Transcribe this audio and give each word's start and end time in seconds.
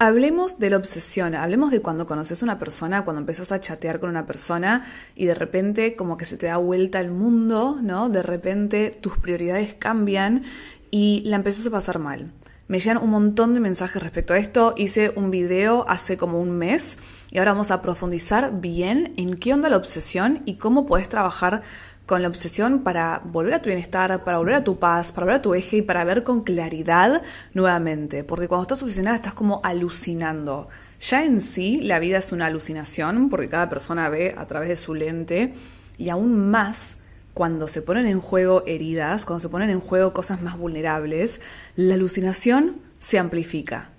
Hablemos 0.00 0.60
de 0.60 0.70
la 0.70 0.76
obsesión, 0.76 1.34
hablemos 1.34 1.72
de 1.72 1.82
cuando 1.82 2.06
conoces 2.06 2.40
a 2.40 2.44
una 2.44 2.60
persona, 2.60 3.02
cuando 3.02 3.18
empiezas 3.18 3.50
a 3.50 3.58
chatear 3.58 3.98
con 3.98 4.08
una 4.08 4.26
persona 4.26 4.84
y 5.16 5.26
de 5.26 5.34
repente 5.34 5.96
como 5.96 6.16
que 6.16 6.24
se 6.24 6.36
te 6.36 6.46
da 6.46 6.56
vuelta 6.56 7.00
el 7.00 7.10
mundo, 7.10 7.80
¿no? 7.82 8.08
De 8.08 8.22
repente 8.22 8.92
tus 8.92 9.18
prioridades 9.18 9.74
cambian 9.74 10.44
y 10.92 11.22
la 11.24 11.34
empiezas 11.34 11.66
a 11.66 11.70
pasar 11.70 11.98
mal. 11.98 12.30
Me 12.68 12.78
llegan 12.78 13.02
un 13.02 13.10
montón 13.10 13.54
de 13.54 13.60
mensajes 13.60 14.00
respecto 14.00 14.34
a 14.34 14.38
esto, 14.38 14.72
hice 14.76 15.12
un 15.16 15.32
video 15.32 15.84
hace 15.88 16.16
como 16.16 16.40
un 16.40 16.52
mes 16.52 16.98
y 17.32 17.38
ahora 17.38 17.54
vamos 17.54 17.72
a 17.72 17.82
profundizar 17.82 18.60
bien 18.60 19.14
en 19.16 19.34
qué 19.34 19.52
onda 19.52 19.68
la 19.68 19.78
obsesión 19.78 20.42
y 20.44 20.58
cómo 20.58 20.86
puedes 20.86 21.08
trabajar 21.08 21.62
con 22.08 22.22
la 22.22 22.28
obsesión 22.28 22.82
para 22.82 23.20
volver 23.22 23.52
a 23.52 23.60
tu 23.60 23.66
bienestar, 23.66 24.24
para 24.24 24.38
volver 24.38 24.54
a 24.54 24.64
tu 24.64 24.78
paz, 24.78 25.12
para 25.12 25.26
volver 25.26 25.36
a 25.36 25.42
tu 25.42 25.54
eje 25.54 25.76
y 25.76 25.82
para 25.82 26.04
ver 26.04 26.24
con 26.24 26.42
claridad 26.42 27.22
nuevamente. 27.52 28.24
Porque 28.24 28.48
cuando 28.48 28.62
estás 28.62 28.82
obsesionada 28.82 29.16
estás 29.16 29.34
como 29.34 29.60
alucinando. 29.62 30.68
Ya 31.02 31.22
en 31.22 31.42
sí 31.42 31.82
la 31.82 31.98
vida 31.98 32.16
es 32.16 32.32
una 32.32 32.46
alucinación 32.46 33.28
porque 33.28 33.50
cada 33.50 33.68
persona 33.68 34.08
ve 34.08 34.34
a 34.38 34.46
través 34.46 34.70
de 34.70 34.78
su 34.78 34.94
lente 34.94 35.52
y 35.98 36.08
aún 36.08 36.50
más 36.50 36.96
cuando 37.34 37.68
se 37.68 37.82
ponen 37.82 38.06
en 38.06 38.22
juego 38.22 38.62
heridas, 38.66 39.26
cuando 39.26 39.40
se 39.40 39.50
ponen 39.50 39.68
en 39.68 39.80
juego 39.80 40.14
cosas 40.14 40.40
más 40.40 40.56
vulnerables, 40.56 41.42
la 41.76 41.92
alucinación 41.92 42.80
se 43.00 43.18
amplifica. 43.18 43.90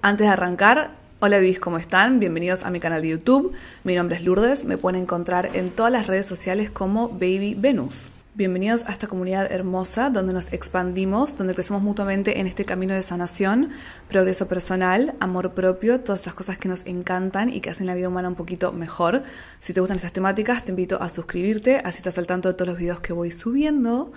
Antes 0.00 0.26
de 0.26 0.32
arrancar, 0.32 0.94
Hola 1.20 1.40
bis, 1.40 1.58
¿cómo 1.58 1.78
están? 1.78 2.20
Bienvenidos 2.20 2.62
a 2.62 2.70
mi 2.70 2.78
canal 2.78 3.02
de 3.02 3.08
YouTube. 3.08 3.52
Mi 3.82 3.96
nombre 3.96 4.14
es 4.14 4.22
Lourdes, 4.22 4.64
me 4.64 4.78
pueden 4.78 5.02
encontrar 5.02 5.50
en 5.52 5.70
todas 5.70 5.90
las 5.90 6.06
redes 6.06 6.26
sociales 6.26 6.70
como 6.70 7.08
Baby 7.08 7.56
Venus. 7.58 8.12
Bienvenidos 8.34 8.84
a 8.86 8.92
esta 8.92 9.08
comunidad 9.08 9.50
hermosa 9.50 10.10
donde 10.10 10.32
nos 10.32 10.52
expandimos, 10.52 11.36
donde 11.36 11.54
crecemos 11.54 11.82
mutuamente 11.82 12.38
en 12.38 12.46
este 12.46 12.64
camino 12.64 12.94
de 12.94 13.02
sanación, 13.02 13.70
progreso 14.08 14.46
personal, 14.46 15.16
amor 15.18 15.54
propio, 15.54 15.98
todas 15.98 16.20
esas 16.20 16.34
cosas 16.34 16.56
que 16.56 16.68
nos 16.68 16.86
encantan 16.86 17.52
y 17.52 17.60
que 17.60 17.70
hacen 17.70 17.88
la 17.88 17.96
vida 17.96 18.06
humana 18.06 18.28
un 18.28 18.36
poquito 18.36 18.70
mejor. 18.70 19.24
Si 19.58 19.72
te 19.72 19.80
gustan 19.80 19.96
estas 19.96 20.12
temáticas, 20.12 20.64
te 20.64 20.70
invito 20.70 21.02
a 21.02 21.08
suscribirte, 21.08 21.78
así 21.78 21.96
estás 21.96 22.16
al 22.18 22.28
tanto 22.28 22.48
de 22.48 22.54
todos 22.54 22.68
los 22.68 22.78
videos 22.78 23.00
que 23.00 23.12
voy 23.12 23.32
subiendo. 23.32 24.12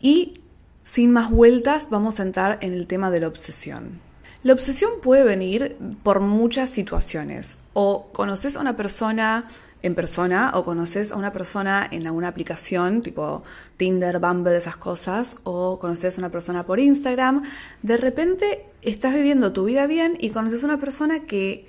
Y 0.00 0.40
sin 0.82 1.10
más 1.12 1.30
vueltas, 1.30 1.90
vamos 1.90 2.20
a 2.20 2.22
entrar 2.22 2.56
en 2.62 2.72
el 2.72 2.86
tema 2.86 3.10
de 3.10 3.20
la 3.20 3.28
obsesión. 3.28 4.11
La 4.42 4.52
obsesión 4.52 4.90
puede 5.02 5.22
venir 5.22 5.76
por 6.02 6.20
muchas 6.20 6.70
situaciones. 6.70 7.58
O 7.74 8.08
conoces 8.12 8.56
a 8.56 8.60
una 8.60 8.76
persona 8.76 9.48
en 9.82 9.94
persona 9.94 10.52
o 10.54 10.64
conoces 10.64 11.12
a 11.12 11.16
una 11.16 11.32
persona 11.32 11.88
en 11.90 12.06
alguna 12.06 12.28
aplicación 12.28 13.02
tipo 13.02 13.42
Tinder, 13.76 14.18
Bumble, 14.18 14.56
esas 14.56 14.76
cosas, 14.76 15.38
o 15.44 15.78
conoces 15.78 16.18
a 16.18 16.20
una 16.20 16.30
persona 16.30 16.64
por 16.64 16.78
Instagram, 16.78 17.42
de 17.82 17.96
repente 17.96 18.66
estás 18.82 19.12
viviendo 19.14 19.52
tu 19.52 19.64
vida 19.64 19.86
bien 19.86 20.16
y 20.18 20.30
conoces 20.30 20.62
a 20.62 20.66
una 20.66 20.78
persona 20.78 21.24
que, 21.24 21.66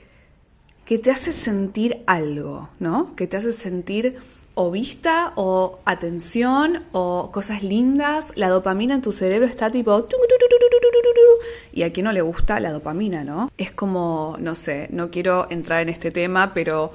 que 0.86 1.00
te 1.00 1.12
hace 1.12 1.32
sentir 1.32 2.04
algo, 2.06 2.70
¿no? 2.80 3.16
Que 3.16 3.28
te 3.28 3.38
hace 3.38 3.52
sentir 3.52 4.20
o 4.56 4.70
vista 4.72 5.34
o 5.36 5.80
atención 5.86 6.84
o 6.92 7.32
cosas 7.32 7.64
lindas, 7.64 8.34
la 8.36 8.50
dopamina 8.50 8.94
en 8.96 9.02
tu 9.02 9.12
cerebro 9.12 9.46
está 9.46 9.72
tipo... 9.72 10.08
Y 11.74 11.84
a 11.84 11.92
quien 11.92 12.06
no 12.06 12.12
le 12.12 12.22
gusta 12.22 12.60
la 12.60 12.72
dopamina, 12.72 13.24
¿no? 13.24 13.52
Es 13.58 13.72
como, 13.72 14.38
no 14.40 14.54
sé, 14.56 14.88
no 14.92 15.10
quiero 15.10 15.48
entrar 15.50 15.82
en 15.82 15.90
este 15.90 16.12
tema, 16.12 16.52
pero 16.54 16.94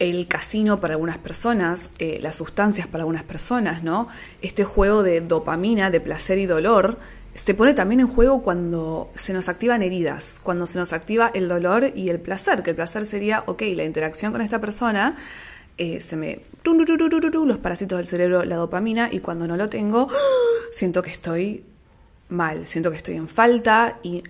el 0.00 0.26
casino 0.26 0.80
para 0.80 0.94
algunas 0.94 1.18
personas, 1.18 1.90
eh, 1.98 2.18
las 2.20 2.36
sustancias 2.36 2.88
para 2.88 3.02
algunas 3.02 3.22
personas, 3.22 3.84
¿no? 3.84 4.08
Este 4.42 4.64
juego 4.64 5.04
de 5.04 5.20
dopamina, 5.20 5.90
de 5.90 6.00
placer 6.00 6.38
y 6.38 6.46
dolor, 6.46 6.98
se 7.34 7.54
pone 7.54 7.74
también 7.74 8.00
en 8.00 8.08
juego 8.08 8.42
cuando 8.42 9.10
se 9.14 9.32
nos 9.32 9.48
activan 9.48 9.82
heridas, 9.82 10.40
cuando 10.42 10.66
se 10.66 10.78
nos 10.78 10.92
activa 10.92 11.30
el 11.34 11.48
dolor 11.48 11.92
y 11.94 12.08
el 12.08 12.20
placer, 12.20 12.62
que 12.62 12.70
el 12.70 12.76
placer 12.76 13.06
sería, 13.06 13.44
ok, 13.46 13.62
la 13.74 13.84
interacción 13.84 14.32
con 14.32 14.40
esta 14.40 14.60
persona 14.60 15.16
eh, 15.76 16.00
se 16.00 16.16
me 16.16 16.40
los 16.64 17.58
parásitos 17.58 17.98
del 17.98 18.06
cerebro, 18.06 18.44
la 18.44 18.56
dopamina, 18.56 19.08
y 19.12 19.18
cuando 19.20 19.46
no 19.46 19.56
lo 19.56 19.68
tengo, 19.68 20.08
siento 20.72 21.02
que 21.02 21.10
estoy 21.10 21.64
mal, 22.28 22.66
siento 22.66 22.90
que 22.90 22.96
estoy 22.96 23.16
en 23.16 23.28
falta 23.28 23.98
y 24.02 24.22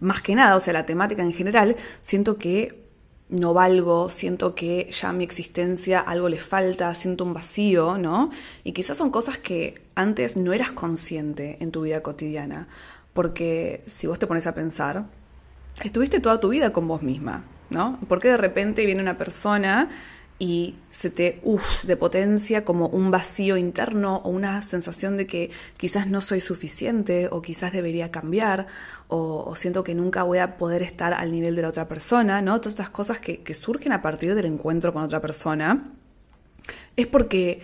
más 0.00 0.22
que 0.22 0.34
nada, 0.34 0.56
o 0.56 0.60
sea, 0.60 0.72
la 0.72 0.86
temática 0.86 1.22
en 1.22 1.32
general, 1.32 1.76
siento 2.00 2.38
que 2.38 2.84
no 3.28 3.54
valgo, 3.54 4.08
siento 4.10 4.54
que 4.54 4.88
ya 4.92 5.12
mi 5.12 5.24
existencia 5.24 6.00
algo 6.00 6.28
le 6.28 6.38
falta, 6.38 6.94
siento 6.94 7.24
un 7.24 7.34
vacío, 7.34 7.98
¿no? 7.98 8.30
Y 8.62 8.72
quizás 8.72 8.96
son 8.96 9.10
cosas 9.10 9.38
que 9.38 9.82
antes 9.94 10.36
no 10.36 10.52
eras 10.52 10.72
consciente 10.72 11.56
en 11.60 11.72
tu 11.72 11.82
vida 11.82 12.02
cotidiana, 12.02 12.68
porque 13.12 13.82
si 13.86 14.06
vos 14.06 14.18
te 14.18 14.26
pones 14.26 14.46
a 14.46 14.54
pensar, 14.54 15.06
estuviste 15.82 16.20
toda 16.20 16.38
tu 16.38 16.50
vida 16.50 16.72
con 16.72 16.86
vos 16.86 17.02
misma, 17.02 17.44
¿no? 17.70 17.98
Porque 18.08 18.28
de 18.28 18.36
repente 18.36 18.86
viene 18.86 19.02
una 19.02 19.18
persona 19.18 19.90
y 20.38 20.74
se 20.90 21.10
te, 21.10 21.40
uff, 21.44 21.84
de 21.84 21.96
potencia 21.96 22.64
como 22.64 22.88
un 22.88 23.10
vacío 23.10 23.56
interno 23.56 24.16
o 24.24 24.30
una 24.30 24.60
sensación 24.62 25.16
de 25.16 25.26
que 25.26 25.50
quizás 25.76 26.08
no 26.08 26.20
soy 26.20 26.40
suficiente 26.40 27.28
o 27.30 27.40
quizás 27.40 27.72
debería 27.72 28.10
cambiar 28.10 28.66
o, 29.08 29.54
siento 29.54 29.84
que 29.84 29.94
nunca 29.94 30.24
voy 30.24 30.38
a 30.38 30.56
poder 30.56 30.82
estar 30.82 31.14
al 31.14 31.30
nivel 31.30 31.54
de 31.54 31.62
la 31.62 31.68
otra 31.68 31.86
persona, 31.86 32.42
¿no? 32.42 32.60
Todas 32.60 32.72
estas 32.74 32.90
cosas 32.90 33.20
que, 33.20 33.42
que 33.42 33.54
surgen 33.54 33.92
a 33.92 34.02
partir 34.02 34.34
del 34.34 34.46
encuentro 34.46 34.92
con 34.92 35.04
otra 35.04 35.20
persona 35.20 35.84
es 36.96 37.06
porque 37.06 37.60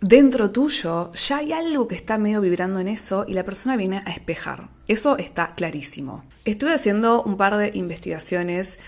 dentro 0.00 0.50
tuyo 0.50 1.10
ya 1.12 1.38
hay 1.38 1.52
algo 1.52 1.88
que 1.88 1.94
está 1.94 2.18
medio 2.18 2.40
vibrando 2.40 2.80
en 2.80 2.88
eso 2.88 3.24
y 3.26 3.32
la 3.32 3.44
persona 3.44 3.76
viene 3.76 4.02
a 4.04 4.10
espejar. 4.10 4.68
Eso 4.88 5.16
está 5.16 5.54
clarísimo. 5.54 6.24
Estuve 6.44 6.74
haciendo 6.74 7.22
un 7.22 7.36
par 7.36 7.56
de 7.56 7.70
investigaciones 7.74 8.78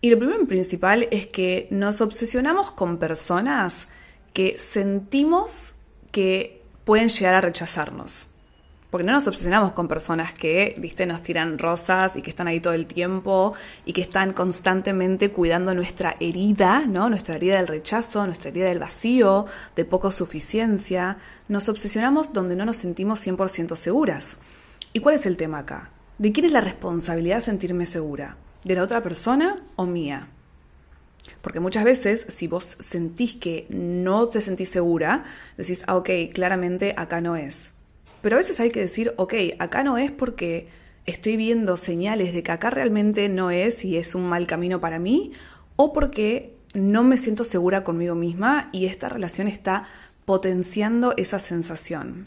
y 0.00 0.10
lo 0.10 0.18
primero 0.18 0.40
y 0.40 0.46
principal 0.46 1.08
es 1.10 1.26
que 1.26 1.66
nos 1.70 2.00
obsesionamos 2.00 2.70
con 2.70 2.98
personas 2.98 3.88
que 4.32 4.56
sentimos 4.58 5.74
que 6.12 6.62
pueden 6.84 7.08
llegar 7.08 7.34
a 7.34 7.40
rechazarnos. 7.40 8.28
Porque 8.90 9.06
no 9.06 9.12
nos 9.12 9.26
obsesionamos 9.26 9.72
con 9.74 9.88
personas 9.88 10.32
que, 10.32 10.74
viste, 10.78 11.04
nos 11.04 11.22
tiran 11.22 11.58
rosas 11.58 12.16
y 12.16 12.22
que 12.22 12.30
están 12.30 12.48
ahí 12.48 12.60
todo 12.60 12.72
el 12.72 12.86
tiempo 12.86 13.52
y 13.84 13.92
que 13.92 14.00
están 14.00 14.32
constantemente 14.32 15.30
cuidando 15.30 15.74
nuestra 15.74 16.16
herida, 16.20 16.86
¿no? 16.86 17.10
Nuestra 17.10 17.36
herida 17.36 17.56
del 17.56 17.66
rechazo, 17.66 18.24
nuestra 18.24 18.48
herida 18.48 18.66
del 18.66 18.78
vacío, 18.78 19.44
de 19.76 19.84
poco 19.84 20.10
suficiencia. 20.10 21.18
Nos 21.48 21.68
obsesionamos 21.68 22.32
donde 22.32 22.56
no 22.56 22.64
nos 22.64 22.78
sentimos 22.78 23.26
100% 23.26 23.76
seguras. 23.76 24.40
¿Y 24.94 25.00
cuál 25.00 25.16
es 25.16 25.26
el 25.26 25.36
tema 25.36 25.58
acá? 25.58 25.90
¿De 26.16 26.32
quién 26.32 26.46
es 26.46 26.52
la 26.52 26.62
responsabilidad 26.62 27.36
de 27.36 27.42
sentirme 27.42 27.84
segura? 27.84 28.36
De 28.64 28.74
la 28.74 28.82
otra 28.82 29.02
persona 29.02 29.62
o 29.76 29.86
mía. 29.86 30.28
Porque 31.40 31.60
muchas 31.60 31.84
veces, 31.84 32.26
si 32.28 32.48
vos 32.48 32.76
sentís 32.80 33.36
que 33.36 33.66
no 33.70 34.28
te 34.28 34.40
sentís 34.40 34.70
segura, 34.70 35.24
decís, 35.56 35.84
ah, 35.86 35.96
ok, 35.96 36.10
claramente 36.32 36.94
acá 36.96 37.20
no 37.20 37.36
es. 37.36 37.72
Pero 38.22 38.36
a 38.36 38.38
veces 38.38 38.58
hay 38.60 38.70
que 38.70 38.80
decir, 38.80 39.14
ok, 39.16 39.34
acá 39.58 39.82
no 39.84 39.98
es 39.98 40.10
porque 40.10 40.68
estoy 41.06 41.36
viendo 41.36 41.76
señales 41.76 42.32
de 42.32 42.42
que 42.42 42.52
acá 42.52 42.70
realmente 42.70 43.28
no 43.28 43.50
es 43.50 43.84
y 43.84 43.96
es 43.96 44.14
un 44.14 44.28
mal 44.28 44.46
camino 44.46 44.80
para 44.80 44.98
mí, 44.98 45.32
o 45.76 45.92
porque 45.92 46.54
no 46.74 47.04
me 47.04 47.18
siento 47.18 47.44
segura 47.44 47.84
conmigo 47.84 48.14
misma 48.14 48.68
y 48.72 48.86
esta 48.86 49.08
relación 49.08 49.48
está 49.48 49.86
potenciando 50.24 51.14
esa 51.16 51.38
sensación 51.38 52.26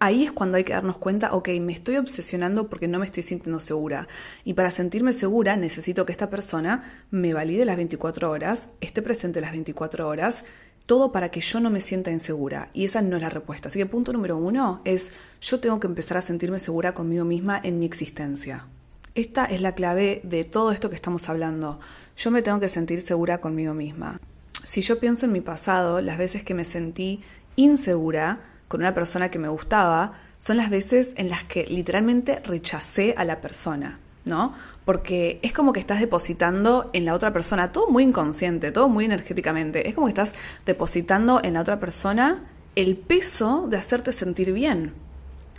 ahí 0.00 0.24
es 0.24 0.32
cuando 0.32 0.56
hay 0.56 0.64
que 0.64 0.72
darnos 0.72 0.98
cuenta, 0.98 1.32
ok, 1.34 1.50
me 1.60 1.72
estoy 1.72 1.98
obsesionando 1.98 2.68
porque 2.68 2.88
no 2.88 2.98
me 2.98 3.06
estoy 3.06 3.22
sintiendo 3.22 3.60
segura. 3.60 4.08
Y 4.44 4.54
para 4.54 4.70
sentirme 4.70 5.12
segura 5.12 5.56
necesito 5.56 6.04
que 6.04 6.12
esta 6.12 6.30
persona 6.30 7.04
me 7.10 7.34
valide 7.34 7.64
las 7.64 7.76
24 7.76 8.30
horas, 8.30 8.68
esté 8.80 9.02
presente 9.02 9.40
las 9.40 9.52
24 9.52 10.08
horas, 10.08 10.44
todo 10.86 11.12
para 11.12 11.30
que 11.30 11.40
yo 11.40 11.60
no 11.60 11.70
me 11.70 11.82
sienta 11.82 12.10
insegura. 12.10 12.70
Y 12.72 12.86
esa 12.86 13.02
no 13.02 13.16
es 13.16 13.22
la 13.22 13.28
respuesta. 13.28 13.68
Así 13.68 13.78
que 13.78 13.86
punto 13.86 14.12
número 14.12 14.38
uno 14.38 14.80
es, 14.84 15.12
yo 15.40 15.60
tengo 15.60 15.78
que 15.78 15.86
empezar 15.86 16.16
a 16.16 16.22
sentirme 16.22 16.58
segura 16.58 16.94
conmigo 16.94 17.24
misma 17.24 17.60
en 17.62 17.78
mi 17.78 17.86
existencia. 17.86 18.64
Esta 19.14 19.44
es 19.44 19.60
la 19.60 19.74
clave 19.74 20.22
de 20.24 20.44
todo 20.44 20.72
esto 20.72 20.88
que 20.88 20.96
estamos 20.96 21.28
hablando. 21.28 21.78
Yo 22.16 22.30
me 22.30 22.42
tengo 22.42 22.58
que 22.58 22.68
sentir 22.68 23.02
segura 23.02 23.40
conmigo 23.40 23.74
misma. 23.74 24.18
Si 24.64 24.80
yo 24.80 24.98
pienso 24.98 25.26
en 25.26 25.32
mi 25.32 25.40
pasado, 25.40 26.00
las 26.00 26.16
veces 26.16 26.42
que 26.42 26.54
me 26.54 26.64
sentí 26.64 27.20
insegura, 27.56 28.49
con 28.70 28.82
una 28.82 28.94
persona 28.94 29.30
que 29.30 29.40
me 29.40 29.48
gustaba 29.48 30.12
son 30.38 30.56
las 30.56 30.70
veces 30.70 31.12
en 31.16 31.28
las 31.28 31.42
que 31.42 31.66
literalmente 31.66 32.38
rechacé 32.44 33.14
a 33.18 33.24
la 33.24 33.40
persona, 33.40 33.98
¿no? 34.24 34.54
Porque 34.84 35.40
es 35.42 35.52
como 35.52 35.72
que 35.72 35.80
estás 35.80 35.98
depositando 35.98 36.88
en 36.92 37.04
la 37.04 37.14
otra 37.14 37.32
persona, 37.32 37.72
todo 37.72 37.88
muy 37.88 38.04
inconsciente, 38.04 38.70
todo 38.70 38.88
muy 38.88 39.06
energéticamente, 39.06 39.88
es 39.88 39.94
como 39.96 40.06
que 40.06 40.12
estás 40.12 40.34
depositando 40.66 41.40
en 41.42 41.54
la 41.54 41.62
otra 41.62 41.80
persona 41.80 42.44
el 42.76 42.96
peso 42.96 43.66
de 43.68 43.76
hacerte 43.76 44.12
sentir 44.12 44.52
bien, 44.52 44.92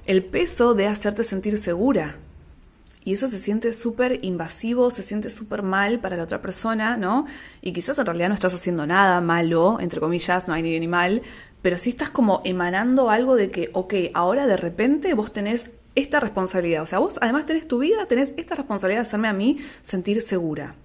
el 0.05 0.23
peso 0.23 0.73
de 0.73 0.87
hacerte 0.87 1.25
sentir 1.25 1.57
segura. 1.57 2.15
Y 3.03 3.13
eso 3.13 3.27
se 3.27 3.39
siente 3.39 3.73
súper 3.73 4.23
invasivo, 4.23 4.91
se 4.91 5.01
siente 5.01 5.31
súper 5.31 5.63
mal 5.63 5.99
para 5.99 6.15
la 6.15 6.23
otra 6.23 6.41
persona, 6.41 6.97
¿no? 6.97 7.25
Y 7.59 7.73
quizás 7.73 7.97
en 7.97 8.05
realidad 8.05 8.29
no 8.29 8.35
estás 8.35 8.53
haciendo 8.53 8.85
nada 8.85 9.19
malo, 9.21 9.79
entre 9.81 9.99
comillas, 9.99 10.47
no 10.47 10.53
hay 10.53 10.61
ni 10.61 10.69
bien 10.69 10.81
ni 10.81 10.87
mal, 10.87 11.23
pero 11.61 11.77
sí 11.77 11.91
estás 11.91 12.09
como 12.09 12.41
emanando 12.43 13.09
algo 13.09 13.35
de 13.35 13.51
que, 13.51 13.69
ok, 13.73 13.93
ahora 14.13 14.47
de 14.47 14.57
repente 14.57 15.13
vos 15.13 15.31
tenés 15.31 15.71
esta 15.95 16.19
responsabilidad. 16.19 16.83
O 16.83 16.87
sea, 16.87 16.99
vos 16.99 17.19
además 17.21 17.45
tenés 17.45 17.67
tu 17.67 17.79
vida, 17.79 18.05
tenés 18.05 18.33
esta 18.37 18.55
responsabilidad 18.55 19.01
de 19.01 19.07
hacerme 19.07 19.27
a 19.27 19.33
mí 19.33 19.57
sentir 19.81 20.21
segura. 20.21 20.75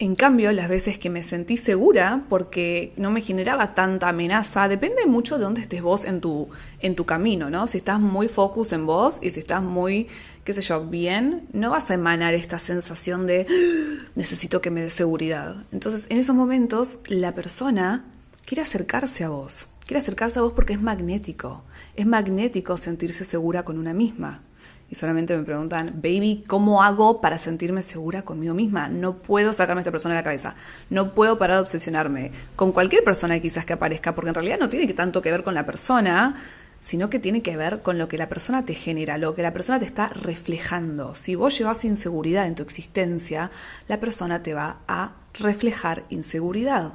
En 0.00 0.16
cambio, 0.16 0.50
las 0.50 0.68
veces 0.68 0.98
que 0.98 1.08
me 1.08 1.22
sentí 1.22 1.56
segura, 1.56 2.24
porque 2.28 2.92
no 2.96 3.12
me 3.12 3.20
generaba 3.20 3.74
tanta 3.74 4.08
amenaza, 4.08 4.66
depende 4.66 5.06
mucho 5.06 5.38
de 5.38 5.44
dónde 5.44 5.60
estés 5.60 5.82
vos 5.82 6.04
en 6.04 6.20
tu, 6.20 6.48
en 6.80 6.96
tu 6.96 7.06
camino, 7.06 7.48
¿no? 7.48 7.68
Si 7.68 7.78
estás 7.78 8.00
muy 8.00 8.26
focus 8.26 8.72
en 8.72 8.86
vos 8.86 9.20
y 9.22 9.30
si 9.30 9.38
estás 9.38 9.62
muy, 9.62 10.08
qué 10.42 10.52
sé 10.52 10.62
yo, 10.62 10.84
bien, 10.84 11.46
no 11.52 11.70
vas 11.70 11.92
a 11.92 11.94
emanar 11.94 12.34
esta 12.34 12.58
sensación 12.58 13.28
de 13.28 13.46
¡Ah! 13.48 14.08
necesito 14.16 14.60
que 14.60 14.70
me 14.70 14.82
dé 14.82 14.90
seguridad. 14.90 15.64
Entonces, 15.70 16.08
en 16.10 16.18
esos 16.18 16.34
momentos, 16.34 16.98
la 17.06 17.32
persona 17.32 18.04
quiere 18.44 18.62
acercarse 18.62 19.22
a 19.22 19.28
vos. 19.28 19.68
Quiere 19.86 19.98
acercarse 19.98 20.38
a 20.38 20.42
vos 20.42 20.52
porque 20.52 20.72
es 20.72 20.80
magnético. 20.80 21.62
Es 21.94 22.06
magnético 22.06 22.76
sentirse 22.76 23.24
segura 23.24 23.64
con 23.64 23.78
una 23.78 23.92
misma 23.92 24.42
y 24.90 24.94
solamente 24.96 25.36
me 25.36 25.44
preguntan, 25.44 25.92
baby, 25.96 26.44
¿cómo 26.46 26.82
hago 26.82 27.20
para 27.20 27.38
sentirme 27.38 27.82
segura 27.82 28.22
conmigo 28.22 28.54
misma? 28.54 28.88
No 28.88 29.18
puedo 29.18 29.52
sacarme 29.52 29.80
a 29.80 29.82
esta 29.82 29.90
persona 29.90 30.14
de 30.14 30.20
la 30.20 30.24
cabeza, 30.24 30.54
no 30.90 31.14
puedo 31.14 31.38
parar 31.38 31.56
de 31.56 31.62
obsesionarme 31.62 32.32
con 32.56 32.72
cualquier 32.72 33.02
persona 33.02 33.40
quizás 33.40 33.64
que 33.64 33.72
aparezca, 33.72 34.14
porque 34.14 34.28
en 34.28 34.34
realidad 34.34 34.58
no 34.58 34.68
tiene 34.68 34.92
tanto 34.92 35.22
que 35.22 35.30
ver 35.30 35.42
con 35.42 35.54
la 35.54 35.66
persona, 35.66 36.36
sino 36.80 37.08
que 37.08 37.18
tiene 37.18 37.42
que 37.42 37.56
ver 37.56 37.80
con 37.80 37.98
lo 37.98 38.08
que 38.08 38.18
la 38.18 38.28
persona 38.28 38.64
te 38.64 38.74
genera, 38.74 39.16
lo 39.16 39.34
que 39.34 39.42
la 39.42 39.52
persona 39.52 39.78
te 39.78 39.86
está 39.86 40.08
reflejando. 40.08 41.14
Si 41.14 41.34
vos 41.34 41.58
llevas 41.58 41.84
inseguridad 41.84 42.46
en 42.46 42.54
tu 42.54 42.62
existencia, 42.62 43.50
la 43.88 44.00
persona 44.00 44.42
te 44.42 44.52
va 44.52 44.80
a 44.86 45.12
reflejar 45.32 46.04
inseguridad 46.10 46.92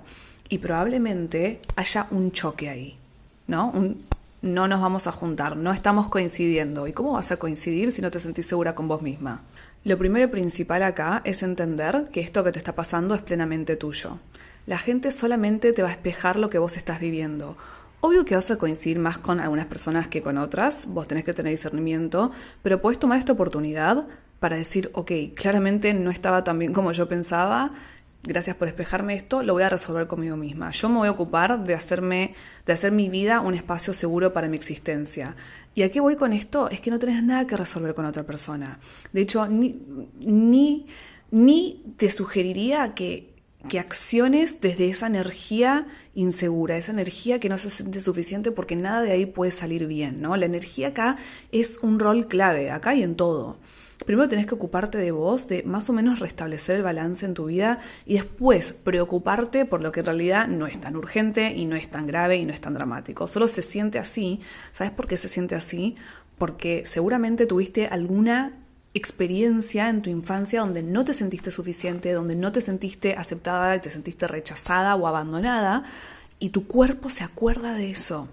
y 0.49 0.57
probablemente 0.57 1.61
haya 1.75 2.07
un 2.11 2.31
choque 2.31 2.69
ahí, 2.69 2.97
¿no? 3.47 3.71
No 4.41 4.67
nos 4.67 4.81
vamos 4.81 5.05
a 5.05 5.11
juntar, 5.11 5.57
no 5.57 5.71
estamos 5.71 6.07
coincidiendo. 6.07 6.87
¿Y 6.87 6.93
cómo 6.93 7.13
vas 7.13 7.31
a 7.31 7.37
coincidir 7.37 7.91
si 7.91 8.01
no 8.01 8.09
te 8.09 8.19
sentís 8.19 8.45
segura 8.45 8.73
con 8.73 8.87
vos 8.87 9.01
misma? 9.01 9.41
Lo 9.83 9.97
primero 9.97 10.29
principal 10.31 10.83
acá 10.83 11.21
es 11.23 11.43
entender 11.43 12.05
que 12.11 12.21
esto 12.21 12.43
que 12.43 12.51
te 12.51 12.59
está 12.59 12.73
pasando 12.73 13.15
es 13.15 13.21
plenamente 13.21 13.75
tuyo. 13.75 14.19
La 14.65 14.77
gente 14.77 15.11
solamente 15.11 15.73
te 15.73 15.81
va 15.81 15.89
a 15.89 15.93
espejar 15.93 16.37
lo 16.37 16.49
que 16.49 16.57
vos 16.57 16.77
estás 16.77 16.99
viviendo. 16.99 17.57
Obvio 18.01 18.23
que 18.23 18.35
vas 18.35 18.49
a 18.49 18.57
coincidir 18.57 18.97
más 18.97 19.17
con 19.17 19.41
algunas 19.41 19.65
personas 19.65 20.07
que 20.07 20.21
con 20.21 20.37
otras, 20.37 20.85
vos 20.85 21.07
tenés 21.07 21.25
que 21.25 21.33
tener 21.33 21.51
discernimiento, 21.51 22.31
pero 22.63 22.81
puedes 22.81 22.97
tomar 22.97 23.17
esta 23.17 23.33
oportunidad 23.33 24.07
para 24.39 24.55
decir, 24.55 24.89
ok, 24.93 25.11
claramente 25.35 25.93
no 25.93 26.11
estaba 26.11 26.45
tan 26.45 26.59
bien 26.59 26.71
como 26.71 26.93
yo 26.93 27.09
pensaba, 27.09 27.71
gracias 28.23 28.55
por 28.55 28.67
espejarme 28.67 29.15
esto, 29.15 29.43
lo 29.43 29.53
voy 29.53 29.63
a 29.63 29.69
resolver 29.69 30.07
conmigo 30.07 30.35
misma. 30.35 30.71
Yo 30.71 30.89
me 30.89 30.97
voy 30.97 31.07
a 31.07 31.11
ocupar 31.11 31.63
de 31.63 31.73
hacerme, 31.73 32.33
de 32.65 32.73
hacer 32.73 32.91
mi 32.91 33.09
vida 33.09 33.41
un 33.41 33.55
espacio 33.55 33.93
seguro 33.93 34.33
para 34.33 34.47
mi 34.47 34.57
existencia. 34.57 35.35
¿Y 35.75 35.83
a 35.83 35.91
qué 35.91 35.99
voy 35.99 36.15
con 36.15 36.33
esto? 36.33 36.69
Es 36.69 36.81
que 36.81 36.91
no 36.91 36.99
tenés 36.99 37.23
nada 37.23 37.47
que 37.47 37.55
resolver 37.55 37.93
con 37.93 38.05
otra 38.05 38.23
persona. 38.23 38.79
De 39.13 39.21
hecho, 39.21 39.47
ni, 39.47 39.81
ni, 40.19 40.87
ni 41.31 41.93
te 41.97 42.09
sugeriría 42.09 42.93
que, 42.93 43.33
que 43.67 43.79
acciones 43.79 44.61
desde 44.61 44.89
esa 44.89 45.07
energía 45.07 45.87
insegura, 46.15 46.77
esa 46.77 46.91
energía 46.91 47.39
que 47.39 47.49
no 47.49 47.57
se 47.57 47.69
siente 47.69 48.01
suficiente 48.01 48.51
porque 48.51 48.75
nada 48.75 49.01
de 49.01 49.11
ahí 49.11 49.25
puede 49.25 49.51
salir 49.51 49.87
bien, 49.87 50.21
¿no? 50.21 50.35
La 50.35 50.45
energía 50.45 50.89
acá 50.89 51.17
es 51.51 51.79
un 51.81 51.99
rol 51.99 52.27
clave, 52.27 52.71
acá 52.71 52.95
y 52.95 53.03
en 53.03 53.15
todo. 53.15 53.57
Primero 54.05 54.29
tenés 54.29 54.45
que 54.45 54.55
ocuparte 54.55 54.97
de 54.97 55.11
vos, 55.11 55.47
de 55.47 55.63
más 55.63 55.89
o 55.89 55.93
menos 55.93 56.19
restablecer 56.19 56.77
el 56.77 56.83
balance 56.83 57.25
en 57.25 57.33
tu 57.33 57.45
vida 57.45 57.79
y 58.05 58.15
después 58.15 58.71
preocuparte 58.71 59.65
por 59.65 59.81
lo 59.81 59.91
que 59.91 59.99
en 59.99 60.05
realidad 60.05 60.47
no 60.47 60.67
es 60.67 60.79
tan 60.79 60.95
urgente 60.95 61.53
y 61.55 61.65
no 61.65 61.75
es 61.75 61.89
tan 61.89 62.07
grave 62.07 62.37
y 62.37 62.45
no 62.45 62.53
es 62.53 62.61
tan 62.61 62.73
dramático. 62.73 63.27
Solo 63.27 63.47
se 63.47 63.61
siente 63.61 63.99
así. 63.99 64.39
¿Sabes 64.71 64.93
por 64.93 65.05
qué 65.05 65.17
se 65.17 65.27
siente 65.27 65.55
así? 65.55 65.95
Porque 66.37 66.83
seguramente 66.85 67.45
tuviste 67.45 67.87
alguna 67.87 68.53
experiencia 68.93 69.89
en 69.89 70.01
tu 70.01 70.09
infancia 70.09 70.61
donde 70.61 70.81
no 70.81 71.05
te 71.05 71.13
sentiste 71.13 71.51
suficiente, 71.51 72.11
donde 72.13 72.35
no 72.35 72.51
te 72.51 72.61
sentiste 72.61 73.15
aceptada 73.15 73.79
te 73.79 73.89
sentiste 73.89 74.27
rechazada 74.27 74.95
o 74.95 75.07
abandonada 75.07 75.83
y 76.39 76.49
tu 76.49 76.67
cuerpo 76.67 77.09
se 77.09 77.23
acuerda 77.23 77.73
de 77.73 77.89
eso. 77.89 78.27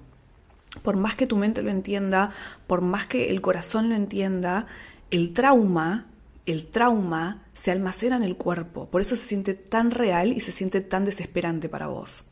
Por 0.83 0.97
más 0.97 1.17
que 1.17 1.27
tu 1.27 1.37
mente 1.37 1.63
lo 1.63 1.71
entienda, 1.71 2.31
por 2.67 2.81
más 2.81 3.07
que 3.07 3.31
el 3.31 3.41
corazón 3.41 3.89
lo 3.89 3.95
entienda, 3.95 4.67
el 5.11 5.33
trauma, 5.33 6.07
el 6.47 6.67
trauma 6.67 7.45
se 7.53 7.71
almacena 7.71 8.17
en 8.17 8.23
el 8.23 8.37
cuerpo, 8.37 8.89
por 8.91 9.01
eso 9.01 9.17
se 9.17 9.29
siente 9.29 9.55
tan 9.55 9.91
real 9.91 10.33
y 10.33 10.41
se 10.41 10.53
siente 10.53 10.81
tan 10.81 11.05
desesperante 11.05 11.69
para 11.69 11.87
vos. 11.87 12.25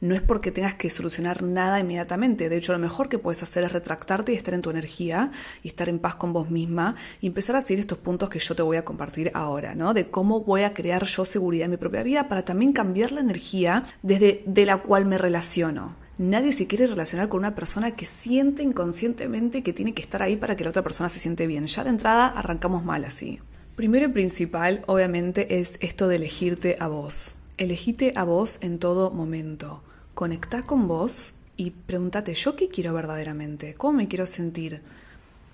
No 0.00 0.14
es 0.14 0.22
porque 0.22 0.50
tengas 0.50 0.74
que 0.74 0.88
solucionar 0.88 1.42
nada 1.42 1.78
inmediatamente, 1.78 2.48
de 2.48 2.56
hecho 2.56 2.72
lo 2.72 2.78
mejor 2.78 3.10
que 3.10 3.18
puedes 3.18 3.42
hacer 3.42 3.64
es 3.64 3.72
retractarte 3.72 4.32
y 4.32 4.36
estar 4.36 4.54
en 4.54 4.62
tu 4.62 4.70
energía 4.70 5.30
y 5.62 5.68
estar 5.68 5.90
en 5.90 5.98
paz 5.98 6.16
con 6.16 6.32
vos 6.32 6.50
misma 6.50 6.96
y 7.20 7.26
empezar 7.26 7.54
a 7.54 7.60
seguir 7.60 7.80
estos 7.80 7.98
puntos 7.98 8.30
que 8.30 8.38
yo 8.38 8.54
te 8.54 8.62
voy 8.62 8.78
a 8.78 8.84
compartir 8.84 9.30
ahora, 9.34 9.74
¿no? 9.74 9.92
De 9.92 10.08
cómo 10.08 10.40
voy 10.40 10.62
a 10.62 10.72
crear 10.72 11.04
yo 11.04 11.26
seguridad 11.26 11.66
en 11.66 11.72
mi 11.72 11.76
propia 11.76 12.02
vida 12.02 12.28
para 12.28 12.46
también 12.46 12.72
cambiar 12.72 13.12
la 13.12 13.20
energía 13.20 13.84
desde 14.02 14.42
de 14.46 14.64
la 14.64 14.78
cual 14.78 15.04
me 15.04 15.18
relaciono. 15.18 15.94
Nadie 16.20 16.52
se 16.52 16.66
quiere 16.66 16.86
relacionar 16.86 17.30
con 17.30 17.38
una 17.38 17.54
persona 17.54 17.92
que 17.92 18.04
siente 18.04 18.62
inconscientemente 18.62 19.62
que 19.62 19.72
tiene 19.72 19.94
que 19.94 20.02
estar 20.02 20.22
ahí 20.22 20.36
para 20.36 20.54
que 20.54 20.64
la 20.64 20.68
otra 20.68 20.82
persona 20.82 21.08
se 21.08 21.18
siente 21.18 21.46
bien. 21.46 21.66
Ya 21.66 21.82
de 21.82 21.88
entrada 21.88 22.26
arrancamos 22.26 22.84
mal 22.84 23.06
así. 23.06 23.40
Primero 23.74 24.04
y 24.04 24.10
principal, 24.10 24.82
obviamente, 24.86 25.60
es 25.60 25.78
esto 25.80 26.08
de 26.08 26.16
elegirte 26.16 26.76
a 26.78 26.88
vos. 26.88 27.36
Elegite 27.56 28.12
a 28.16 28.24
vos 28.24 28.58
en 28.60 28.78
todo 28.78 29.10
momento. 29.10 29.82
Conecta 30.12 30.64
con 30.64 30.88
vos 30.88 31.32
y 31.56 31.70
pregúntate, 31.70 32.34
¿yo 32.34 32.54
qué 32.54 32.68
quiero 32.68 32.92
verdaderamente? 32.92 33.72
¿Cómo 33.72 33.94
me 33.94 34.06
quiero 34.06 34.26
sentir? 34.26 34.82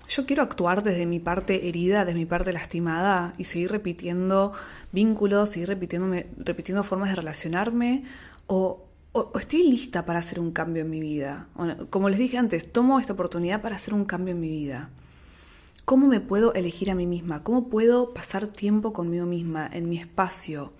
¿Yo 0.09 0.25
quiero 0.25 0.43
actuar 0.43 0.83
desde 0.83 1.05
mi 1.05 1.21
parte 1.21 1.69
herida, 1.69 2.03
desde 2.03 2.19
mi 2.19 2.25
parte 2.25 2.51
lastimada 2.51 3.33
y 3.37 3.45
seguir 3.45 3.71
repitiendo 3.71 4.51
vínculos, 4.91 5.47
seguir 5.51 5.69
repitiendo 5.69 6.83
formas 6.83 7.11
de 7.11 7.15
relacionarme? 7.15 8.03
¿O 8.47 8.86
o, 9.11 9.31
estoy 9.39 9.63
lista 9.63 10.05
para 10.05 10.19
hacer 10.19 10.39
un 10.39 10.51
cambio 10.51 10.83
en 10.83 10.89
mi 10.89 10.99
vida. 10.99 11.47
como 11.89 12.09
les 12.09 12.19
dije 12.19 12.37
antes, 12.37 12.71
tomo 12.71 12.99
esta 12.99 13.13
oportunidad 13.13 13.61
para 13.61 13.75
hacer 13.75 13.93
un 13.93 14.05
cambio 14.05 14.33
en 14.33 14.39
mi 14.39 14.49
vida. 14.49 14.89
¿Cómo 15.87 16.07
me 16.07 16.19
puedo 16.19 16.53
elegir 16.53 16.91
a 16.91 16.95
mí 16.95 17.07
misma? 17.07 17.43
¿Cómo 17.43 17.69
puedo 17.69 18.13
pasar 18.13 18.47
tiempo 18.47 18.91
conmigo 18.91 19.25
misma, 19.25 19.69
en 19.71 19.87
mi 19.87 19.97
espacio? 19.97 20.73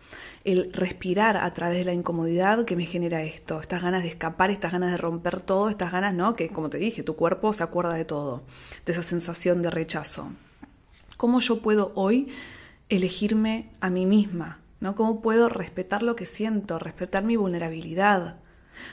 El 0.44 0.74
respirar 0.74 1.38
a 1.38 1.54
través 1.54 1.78
de 1.78 1.86
la 1.86 1.94
incomodidad 1.94 2.66
que 2.66 2.76
me 2.76 2.86
genera 2.86 3.24
esto, 3.24 3.62
estas 3.62 3.82
ganas 3.82 4.04
de 4.04 4.10
escapar, 4.10 4.52
estas 4.52 4.74
ganas 4.74 4.92
de 4.92 4.98
romper 4.98 5.40
todo, 5.40 5.70
estas 5.70 5.94
ganas, 5.94 6.14
¿no? 6.14 6.36
Que 6.36 6.50
como 6.50 6.70
te 6.70 6.78
dije, 6.78 7.04
tu 7.04 7.16
cuerpo 7.16 7.54
se 7.54 7.64
acuerda 7.64 7.94
de 7.94 8.04
todo, 8.04 8.44
de 8.86 8.92
esa 8.92 9.02
sensación 9.02 9.62
de 9.62 9.72
rechazo. 9.72 10.30
¿Cómo 11.16 11.40
yo 11.40 11.62
puedo 11.62 11.94
hoy 11.96 12.28
elegirme 12.90 13.70
a 13.80 13.90
mí 13.90 14.06
misma? 14.06 14.60
¿No? 14.80 14.96
¿Cómo 14.96 15.22
puedo 15.22 15.50
respetar 15.50 16.04
lo 16.04 16.16
que 16.16 16.26
siento, 16.26 16.80
respetar 16.80 17.24
mi 17.24 17.36
vulnerabilidad, 17.36 18.38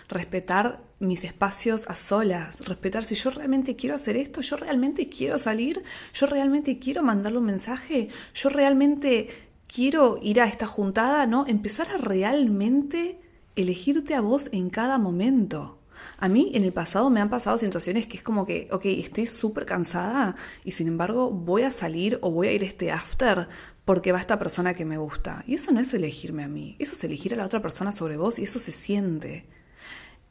respetar 0.09 0.83
mis 0.99 1.25
espacios 1.25 1.89
a 1.89 1.97
solas, 1.97 2.67
respetar 2.67 3.05
si 3.05 3.15
yo 3.15 3.31
realmente 3.31 3.77
quiero 3.77 3.95
hacer 3.95 4.17
esto, 4.17 4.41
yo 4.41 4.57
realmente 4.57 5.09
quiero 5.09 5.39
salir, 5.39 5.83
yo 6.13 6.27
realmente 6.27 6.79
quiero 6.79 7.03
mandarle 7.03 7.39
un 7.39 7.47
mensaje, 7.47 8.09
yo 8.35 8.49
realmente 8.49 9.29
quiero 9.67 10.19
ir 10.23 10.41
a 10.41 10.47
esta 10.47 10.67
juntada, 10.67 11.27
¿no? 11.27 11.47
Empezar 11.47 11.89
a 11.91 11.99
realmente 11.99 13.19
elegirte 13.57 14.15
a 14.15 14.21
vos 14.21 14.49
en 14.53 14.71
cada 14.71 14.99
momento. 14.99 15.79
A 16.19 16.29
mí 16.29 16.51
en 16.55 16.65
el 16.65 16.73
pasado 16.73 17.11
me 17.11 17.21
han 17.21 17.31
pasado 17.31 17.59
situaciones 17.59 18.07
que 18.07 18.17
es 18.17 18.23
como 18.23 18.47
que, 18.47 18.69
ok, 18.71 18.85
estoy 18.87 19.27
súper 19.27 19.65
cansada 19.65 20.35
y 20.65 20.73
sin 20.73 20.89
embargo 20.89 21.31
voy 21.31 21.63
a 21.63 21.71
salir 21.71 22.19
o 22.21 22.31
voy 22.31 22.49
a 22.49 22.53
ir 22.53 22.63
a 22.63 22.67
este 22.67 22.93
after 22.93 23.49
porque 23.85 24.13
va 24.13 24.21
esta 24.21 24.39
persona 24.39 24.75
que 24.75 24.85
me 24.85 24.99
gusta. 24.99 25.45
Y 25.47 25.55
eso 25.55 25.73
no 25.73 25.81
es 25.81 25.93
elegirme 25.95 26.45
a 26.45 26.49
mí, 26.49 26.77
eso 26.79 26.93
es 26.95 27.05
elegir 27.05 27.35
a 27.35 27.37
la 27.37 27.45
otra 27.45 27.61
persona 27.63 27.93
sobre 27.93 28.17
vos 28.17 28.39
y 28.39 28.45
eso 28.45 28.59
se 28.59 28.73
siente. 28.73 29.47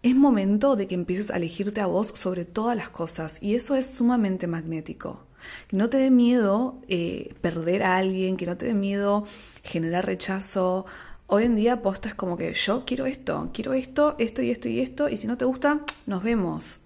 Es 0.01 0.15
momento 0.15 0.75
de 0.75 0.87
que 0.87 0.95
empieces 0.95 1.31
a 1.31 1.37
elegirte 1.37 1.79
a 1.79 1.85
vos 1.85 2.13
sobre 2.15 2.45
todas 2.45 2.75
las 2.75 2.89
cosas 2.89 3.41
y 3.41 3.55
eso 3.55 3.75
es 3.75 3.87
sumamente 3.87 4.47
magnético. 4.47 5.25
Que 5.67 5.77
no 5.77 5.89
te 5.89 5.97
dé 5.97 6.09
miedo 6.09 6.81
eh, 6.87 7.35
perder 7.41 7.83
a 7.83 7.97
alguien, 7.97 8.37
que 8.37 8.45
no 8.45 8.57
te 8.57 8.67
dé 8.67 8.73
miedo 8.73 9.25
generar 9.63 10.05
rechazo. 10.05 10.85
Hoy 11.27 11.43
en 11.43 11.55
día 11.55 11.81
posta 11.81 12.09
es 12.09 12.15
como 12.15 12.37
que 12.37 12.53
yo 12.53 12.83
quiero 12.85 13.05
esto, 13.05 13.49
quiero 13.53 13.73
esto, 13.73 14.15
esto 14.19 14.41
y 14.41 14.51
esto 14.51 14.69
y 14.69 14.79
esto, 14.81 15.09
y 15.09 15.17
si 15.17 15.27
no 15.27 15.37
te 15.37 15.45
gusta, 15.45 15.81
nos 16.05 16.23
vemos. 16.23 16.81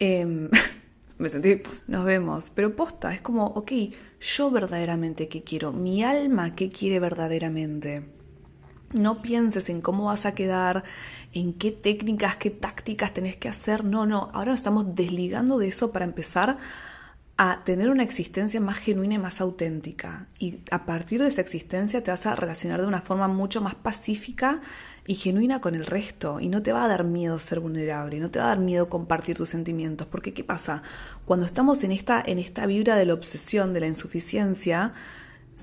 Eh, 0.00 0.48
me 1.20 1.28
sentí, 1.28 1.62
nos 1.86 2.04
vemos. 2.04 2.50
Pero 2.50 2.74
posta, 2.74 3.14
es 3.14 3.20
como, 3.20 3.46
ok, 3.46 3.72
yo 4.20 4.50
verdaderamente 4.50 5.28
qué 5.28 5.42
quiero, 5.42 5.72
mi 5.72 6.02
alma 6.02 6.54
qué 6.54 6.68
quiere 6.68 6.98
verdaderamente. 6.98 8.04
No 8.92 9.22
pienses 9.22 9.68
en 9.68 9.80
cómo 9.80 10.06
vas 10.06 10.26
a 10.26 10.34
quedar, 10.34 10.82
en 11.32 11.52
qué 11.52 11.70
técnicas, 11.70 12.36
qué 12.36 12.50
tácticas 12.50 13.14
tenés 13.14 13.36
que 13.36 13.48
hacer. 13.48 13.84
No, 13.84 14.04
no, 14.06 14.30
ahora 14.32 14.50
nos 14.50 14.60
estamos 14.60 14.96
desligando 14.96 15.58
de 15.58 15.68
eso 15.68 15.92
para 15.92 16.04
empezar 16.04 16.58
a 17.36 17.62
tener 17.64 17.88
una 17.88 18.02
existencia 18.02 18.60
más 18.60 18.78
genuina 18.78 19.14
y 19.14 19.18
más 19.18 19.40
auténtica. 19.40 20.26
Y 20.38 20.60
a 20.70 20.84
partir 20.84 21.22
de 21.22 21.28
esa 21.28 21.40
existencia 21.40 22.02
te 22.02 22.10
vas 22.10 22.26
a 22.26 22.34
relacionar 22.34 22.80
de 22.80 22.86
una 22.86 23.00
forma 23.00 23.28
mucho 23.28 23.60
más 23.60 23.74
pacífica 23.76 24.60
y 25.06 25.14
genuina 25.14 25.60
con 25.60 25.74
el 25.74 25.86
resto. 25.86 26.40
Y 26.40 26.48
no 26.48 26.62
te 26.62 26.72
va 26.72 26.84
a 26.84 26.88
dar 26.88 27.04
miedo 27.04 27.38
ser 27.38 27.60
vulnerable, 27.60 28.20
no 28.20 28.30
te 28.30 28.38
va 28.38 28.46
a 28.46 28.48
dar 28.48 28.58
miedo 28.58 28.88
compartir 28.88 29.36
tus 29.36 29.50
sentimientos. 29.50 30.06
Porque 30.06 30.32
¿qué 30.32 30.44
pasa? 30.44 30.82
Cuando 31.24 31.46
estamos 31.46 31.84
en 31.84 31.92
esta, 31.92 32.22
en 32.24 32.38
esta 32.38 32.66
vibra 32.66 32.96
de 32.96 33.06
la 33.06 33.14
obsesión, 33.14 33.72
de 33.72 33.80
la 33.80 33.86
insuficiencia, 33.86 34.92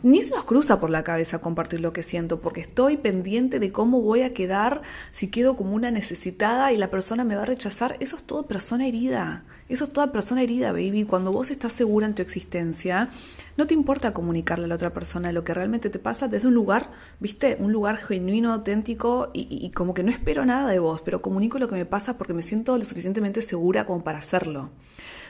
ni 0.04 0.22
se 0.22 0.36
nos 0.36 0.46
cruza 0.46 0.80
por 0.80 0.90
la 0.90 1.04
cabeza 1.04 1.40
compartir 1.40 1.80
lo 1.80 1.94
que 1.94 2.04
siento, 2.04 2.40
porque 2.40 2.62
estoy 2.62 2.98
pendiente 2.98 3.60
de 3.60 3.72
cómo 3.72 4.02
voy 4.02 4.22
a 4.22 4.34
quedar 4.34 4.82
si 5.12 5.30
quedo 5.30 5.56
como 5.56 5.74
una 5.74 5.92
necesitada 5.92 6.72
y 6.72 6.78
la 6.78 6.90
persona 6.90 7.24
me 7.24 7.36
va 7.36 7.44
a 7.44 7.46
rechazar. 7.46 7.98
Eso 8.00 8.16
es 8.16 8.24
todo 8.24 8.48
persona 8.48 8.88
herida. 8.88 9.44
Eso 9.70 9.86
es 9.86 9.94
toda 9.94 10.12
persona 10.12 10.44
herida, 10.44 10.72
baby. 10.72 11.04
Cuando 11.04 11.32
vos 11.32 11.52
estás 11.52 11.74
segura 11.74 12.08
en 12.08 12.16
tu 12.16 12.22
existencia, 12.22 13.10
no 13.58 13.68
te 13.68 13.74
importa 13.74 14.14
comunicarle 14.14 14.66
a 14.66 14.68
la 14.68 14.76
otra 14.76 14.94
persona 14.94 15.32
lo 15.32 15.44
que 15.44 15.54
realmente 15.54 15.90
te 15.90 16.00
pasa 16.00 16.28
desde 16.28 16.48
un 16.48 16.54
lugar, 16.54 16.92
viste, 17.20 17.58
un 17.60 17.72
lugar 17.72 17.98
genuino, 17.98 18.54
auténtico 18.54 19.32
y, 19.34 19.48
y 19.50 19.72
como 19.72 19.94
que 19.94 20.04
no 20.04 20.12
espero 20.12 20.46
nada 20.46 20.70
de 20.70 20.80
vos, 20.80 21.02
pero 21.02 21.22
comunico 21.22 21.60
lo 21.60 21.68
que 21.68 21.76
me 21.76 21.86
pasa 21.86 22.18
porque 22.18 22.34
me 22.34 22.44
siento 22.44 22.78
lo 22.78 22.86
suficientemente 22.86 23.42
segura 23.42 23.86
como 23.86 24.04
para 24.04 24.20
hacerlo 24.20 24.70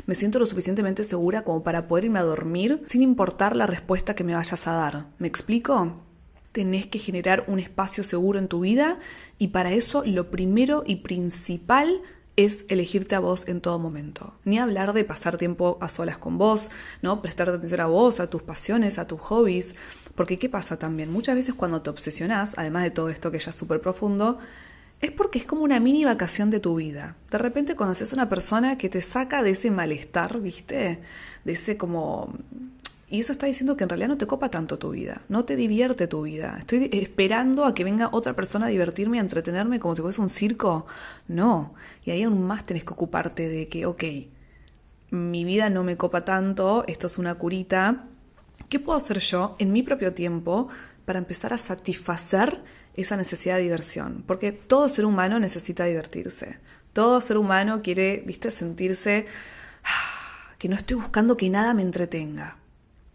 me 0.08 0.16
siento 0.16 0.40
lo 0.40 0.46
suficientemente 0.46 1.04
segura 1.04 1.44
como 1.44 1.62
para 1.62 1.88
poder 1.88 2.06
irme 2.06 2.20
a 2.20 2.24
dormir 2.24 2.82
sin 2.88 3.04
importar 3.04 3.56
la 3.56 3.68
respuesta 3.68 4.16
que 4.16 4.24
me 4.24 4.34
vayas 4.34 4.66
a 4.66 4.72
dar. 4.72 5.08
¿Me 5.20 5.28
explico? 5.28 6.02
Tenés 6.54 6.88
que 6.88 6.98
generar 6.98 7.44
un 7.48 7.60
espacio 7.60 8.04
seguro 8.04 8.40
en 8.40 8.48
tu 8.48 8.62
vida 8.62 9.00
y 9.38 9.50
para 9.50 9.74
eso 9.74 10.04
lo 10.06 10.32
primero 10.32 10.84
y 10.88 10.98
principal 10.98 12.02
es 12.38 12.66
elegirte 12.70 13.16
a 13.16 13.20
vos 13.20 13.48
en 13.48 13.60
todo 13.62 13.80
momento. 13.80 14.36
Ni 14.46 14.60
hablar 14.60 14.94
de 14.94 15.04
pasar 15.04 15.38
tiempo 15.38 15.78
a 15.82 15.90
solas 15.90 16.18
con 16.20 16.38
vos, 16.38 16.72
¿no? 17.02 17.22
Prestar 17.22 17.50
atención 17.50 17.82
a 17.82 17.88
vos, 17.88 18.20
a 18.20 18.30
tus 18.30 18.44
pasiones, 18.44 19.00
a 19.00 19.08
tus 19.08 19.20
hobbies. 19.20 19.76
Porque 20.16 20.40
¿qué 20.40 20.48
pasa 20.48 20.78
también? 20.78 21.12
Muchas 21.12 21.36
veces 21.36 21.56
cuando 21.56 21.82
te 21.82 21.90
obsesionás, 21.90 22.54
además 22.56 22.84
de 22.84 22.92
todo 22.92 23.10
esto 23.10 23.30
que 23.30 23.40
ya 23.40 23.50
es 23.50 23.56
súper 23.58 23.82
profundo, 23.82 24.38
es 25.02 25.12
porque 25.12 25.40
es 25.40 25.46
como 25.46 25.64
una 25.64 25.80
mini 25.80 26.06
vacación 26.06 26.50
de 26.50 26.60
tu 26.60 26.76
vida. 26.76 27.16
De 27.30 27.38
repente 27.38 27.76
conoces 27.76 28.12
a 28.12 28.16
una 28.16 28.30
persona 28.30 28.78
que 28.78 28.90
te 28.90 29.02
saca 29.02 29.44
de 29.44 29.52
ese 29.52 29.70
malestar, 29.70 30.40
¿viste? 30.40 31.00
De 31.44 31.52
ese 31.52 31.78
como... 31.78 32.34
Y 33.10 33.20
eso 33.22 33.32
está 33.32 33.46
diciendo 33.46 33.78
que 33.78 33.84
en 33.84 33.90
realidad 33.90 34.10
no 34.10 34.18
te 34.18 34.28
copa 34.28 34.50
tanto 34.50 34.78
tu 34.78 34.90
vida, 34.90 35.22
no 35.30 35.46
te 35.46 35.56
divierte 35.56 36.08
tu 36.08 36.24
vida. 36.24 36.58
Estoy 36.60 36.90
esperando 36.92 37.64
a 37.64 37.74
que 37.74 37.86
venga 37.86 38.10
otra 38.12 38.34
persona 38.34 38.66
a 38.66 38.70
divertirme 38.70 39.20
a 39.20 39.22
entretenerme 39.22 39.80
como 39.80 39.96
si 39.96 40.02
fuese 40.02 40.20
un 40.20 40.30
circo. 40.30 40.88
No. 41.30 41.74
Y 42.04 42.12
ahí 42.12 42.24
aún 42.24 42.46
más 42.46 42.66
tenés 42.66 42.84
que 42.84 42.92
ocuparte 42.92 43.48
de 43.48 43.70
que, 43.70 43.86
ok, 43.86 44.04
mi 45.12 45.46
vida 45.46 45.70
no 45.70 45.84
me 45.84 45.96
copa 45.96 46.26
tanto, 46.26 46.84
esto 46.88 47.08
es 47.08 47.18
una 47.18 47.36
curita. 47.36 48.08
¿Qué 48.68 48.80
puedo 48.80 48.98
hacer 48.98 49.20
yo 49.20 49.56
en 49.60 49.72
mi 49.72 49.84
propio 49.84 50.14
tiempo 50.14 50.68
para 51.08 51.20
empezar 51.20 51.54
a 51.54 51.58
satisfacer 51.58 52.62
esa 52.94 53.16
necesidad 53.16 53.56
de 53.56 53.62
diversión, 53.62 54.26
porque 54.28 54.52
todo 54.52 54.90
ser 54.90 55.06
humano 55.06 55.40
necesita 55.40 55.86
divertirse. 55.86 56.60
Todo 56.92 57.22
ser 57.22 57.38
humano 57.38 57.82
quiere, 57.82 58.22
viste, 58.26 58.52
sentirse 58.52 59.26
ah, 59.86 60.54
que 60.58 60.68
no 60.68 60.76
estoy 60.76 60.98
buscando 60.98 61.38
que 61.38 61.50
nada 61.50 61.74
me 61.74 61.82
entretenga. 61.82 62.58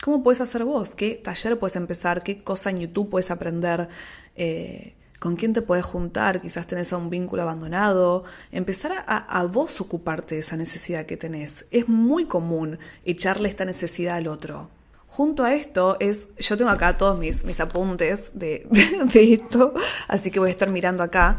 ¿Cómo 0.03 0.23
puedes 0.23 0.41
hacer 0.41 0.65
vos? 0.65 0.95
¿Qué 0.95 1.21
taller 1.23 1.59
puedes 1.59 1.77
empezar? 1.77 2.23
¿Qué 2.23 2.43
cosa 2.43 2.71
en 2.71 2.79
YouTube 2.79 3.11
puedes 3.11 3.31
aprender? 3.31 3.91
Eh, 4.37 4.95
¿Con 5.21 5.37
quién 5.37 5.53
te 5.53 5.61
puedes 5.61 5.85
juntar? 5.85 6.41
Quizás 6.41 6.67
tenés 6.67 6.95
a 6.95 6.97
un 6.97 7.11
vínculo 7.11 7.43
abandonado. 7.43 8.25
Empezar 8.53 9.05
a, 9.07 9.19
a, 9.19 9.45
vos 9.45 9.83
ocuparte 9.83 10.37
de 10.37 10.41
esa 10.41 10.57
necesidad 10.57 11.05
que 11.05 11.19
tenés. 11.19 11.67
Es 11.71 11.91
muy 11.91 12.25
común 12.25 12.79
echarle 13.05 13.51
esta 13.51 13.67
necesidad 13.67 14.17
al 14.17 14.29
otro. 14.29 14.71
Junto 15.13 15.45
a 15.45 15.53
esto 15.53 15.99
es, 16.01 16.31
yo 16.39 16.57
tengo 16.57 16.71
acá 16.71 16.97
todos 16.97 17.19
mis, 17.19 17.45
mis 17.45 17.61
apuntes 17.61 18.31
de, 18.33 18.67
de, 19.13 19.35
esto, 19.35 19.75
así 20.09 20.31
que 20.31 20.41
voy 20.41 20.49
a 20.49 20.53
estar 20.53 20.71
mirando 20.71 21.03
acá. 21.03 21.39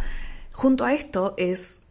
Junto 0.52 0.86
a 0.86 0.94
esto 0.94 1.34
es, 1.38 1.82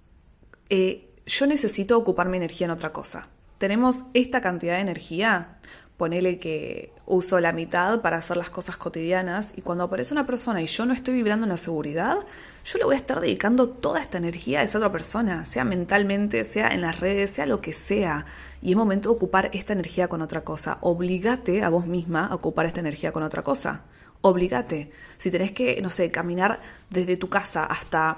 eh, 0.70 1.10
yo 1.26 1.44
necesito 1.48 1.98
ocupar 1.98 2.28
mi 2.28 2.36
energía 2.36 2.66
en 2.66 2.70
otra 2.70 2.92
cosa. 2.92 3.26
Tenemos 3.58 4.04
esta 4.14 4.40
cantidad 4.40 4.74
de 4.74 4.80
energía, 4.82 5.58
ponele 6.02 6.40
que 6.40 6.92
uso 7.06 7.38
la 7.38 7.52
mitad 7.52 8.00
para 8.00 8.16
hacer 8.16 8.36
las 8.36 8.50
cosas 8.50 8.76
cotidianas 8.76 9.52
y 9.54 9.62
cuando 9.62 9.84
aparece 9.84 10.12
una 10.12 10.26
persona 10.26 10.60
y 10.60 10.66
yo 10.66 10.84
no 10.84 10.94
estoy 10.94 11.14
vibrando 11.14 11.44
en 11.44 11.50
la 11.50 11.56
seguridad, 11.56 12.16
yo 12.64 12.78
le 12.78 12.84
voy 12.84 12.96
a 12.96 12.98
estar 12.98 13.20
dedicando 13.20 13.68
toda 13.68 14.02
esta 14.02 14.18
energía 14.18 14.58
a 14.58 14.62
esa 14.64 14.78
otra 14.78 14.90
persona, 14.90 15.44
sea 15.44 15.62
mentalmente, 15.62 16.42
sea 16.42 16.66
en 16.70 16.80
las 16.80 16.98
redes, 16.98 17.30
sea 17.30 17.46
lo 17.46 17.60
que 17.60 17.72
sea. 17.72 18.26
Y 18.60 18.72
es 18.72 18.76
momento 18.76 19.10
de 19.10 19.14
ocupar 19.14 19.50
esta 19.52 19.74
energía 19.74 20.08
con 20.08 20.22
otra 20.22 20.42
cosa. 20.42 20.78
Obligate 20.80 21.62
a 21.62 21.68
vos 21.68 21.86
misma 21.86 22.26
a 22.26 22.34
ocupar 22.34 22.66
esta 22.66 22.80
energía 22.80 23.12
con 23.12 23.22
otra 23.22 23.44
cosa. 23.44 23.82
Obligate. 24.22 24.90
Si 25.18 25.30
tenés 25.30 25.52
que, 25.52 25.80
no 25.82 25.90
sé, 25.90 26.10
caminar 26.10 26.58
desde 26.90 27.16
tu 27.16 27.28
casa 27.28 27.62
hasta, 27.62 28.16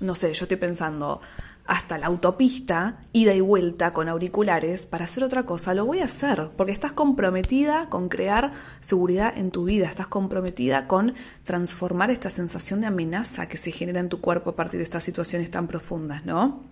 no 0.00 0.14
sé, 0.14 0.34
yo 0.34 0.44
estoy 0.44 0.58
pensando, 0.58 1.22
hasta 1.66 1.98
la 1.98 2.06
autopista, 2.06 2.98
ida 3.12 3.34
y 3.34 3.40
vuelta 3.40 3.92
con 3.92 4.08
auriculares 4.08 4.86
para 4.86 5.04
hacer 5.04 5.24
otra 5.24 5.44
cosa, 5.44 5.74
lo 5.74 5.84
voy 5.84 6.00
a 6.00 6.04
hacer, 6.04 6.50
porque 6.56 6.72
estás 6.72 6.92
comprometida 6.92 7.88
con 7.88 8.08
crear 8.08 8.52
seguridad 8.80 9.36
en 9.36 9.50
tu 9.50 9.64
vida, 9.64 9.86
estás 9.86 10.06
comprometida 10.06 10.86
con 10.86 11.14
transformar 11.44 12.10
esta 12.10 12.30
sensación 12.30 12.80
de 12.80 12.86
amenaza 12.86 13.48
que 13.48 13.56
se 13.56 13.72
genera 13.72 14.00
en 14.00 14.08
tu 14.08 14.20
cuerpo 14.20 14.50
a 14.50 14.56
partir 14.56 14.78
de 14.78 14.84
estas 14.84 15.04
situaciones 15.04 15.50
tan 15.50 15.66
profundas, 15.66 16.24
¿no? 16.24 16.62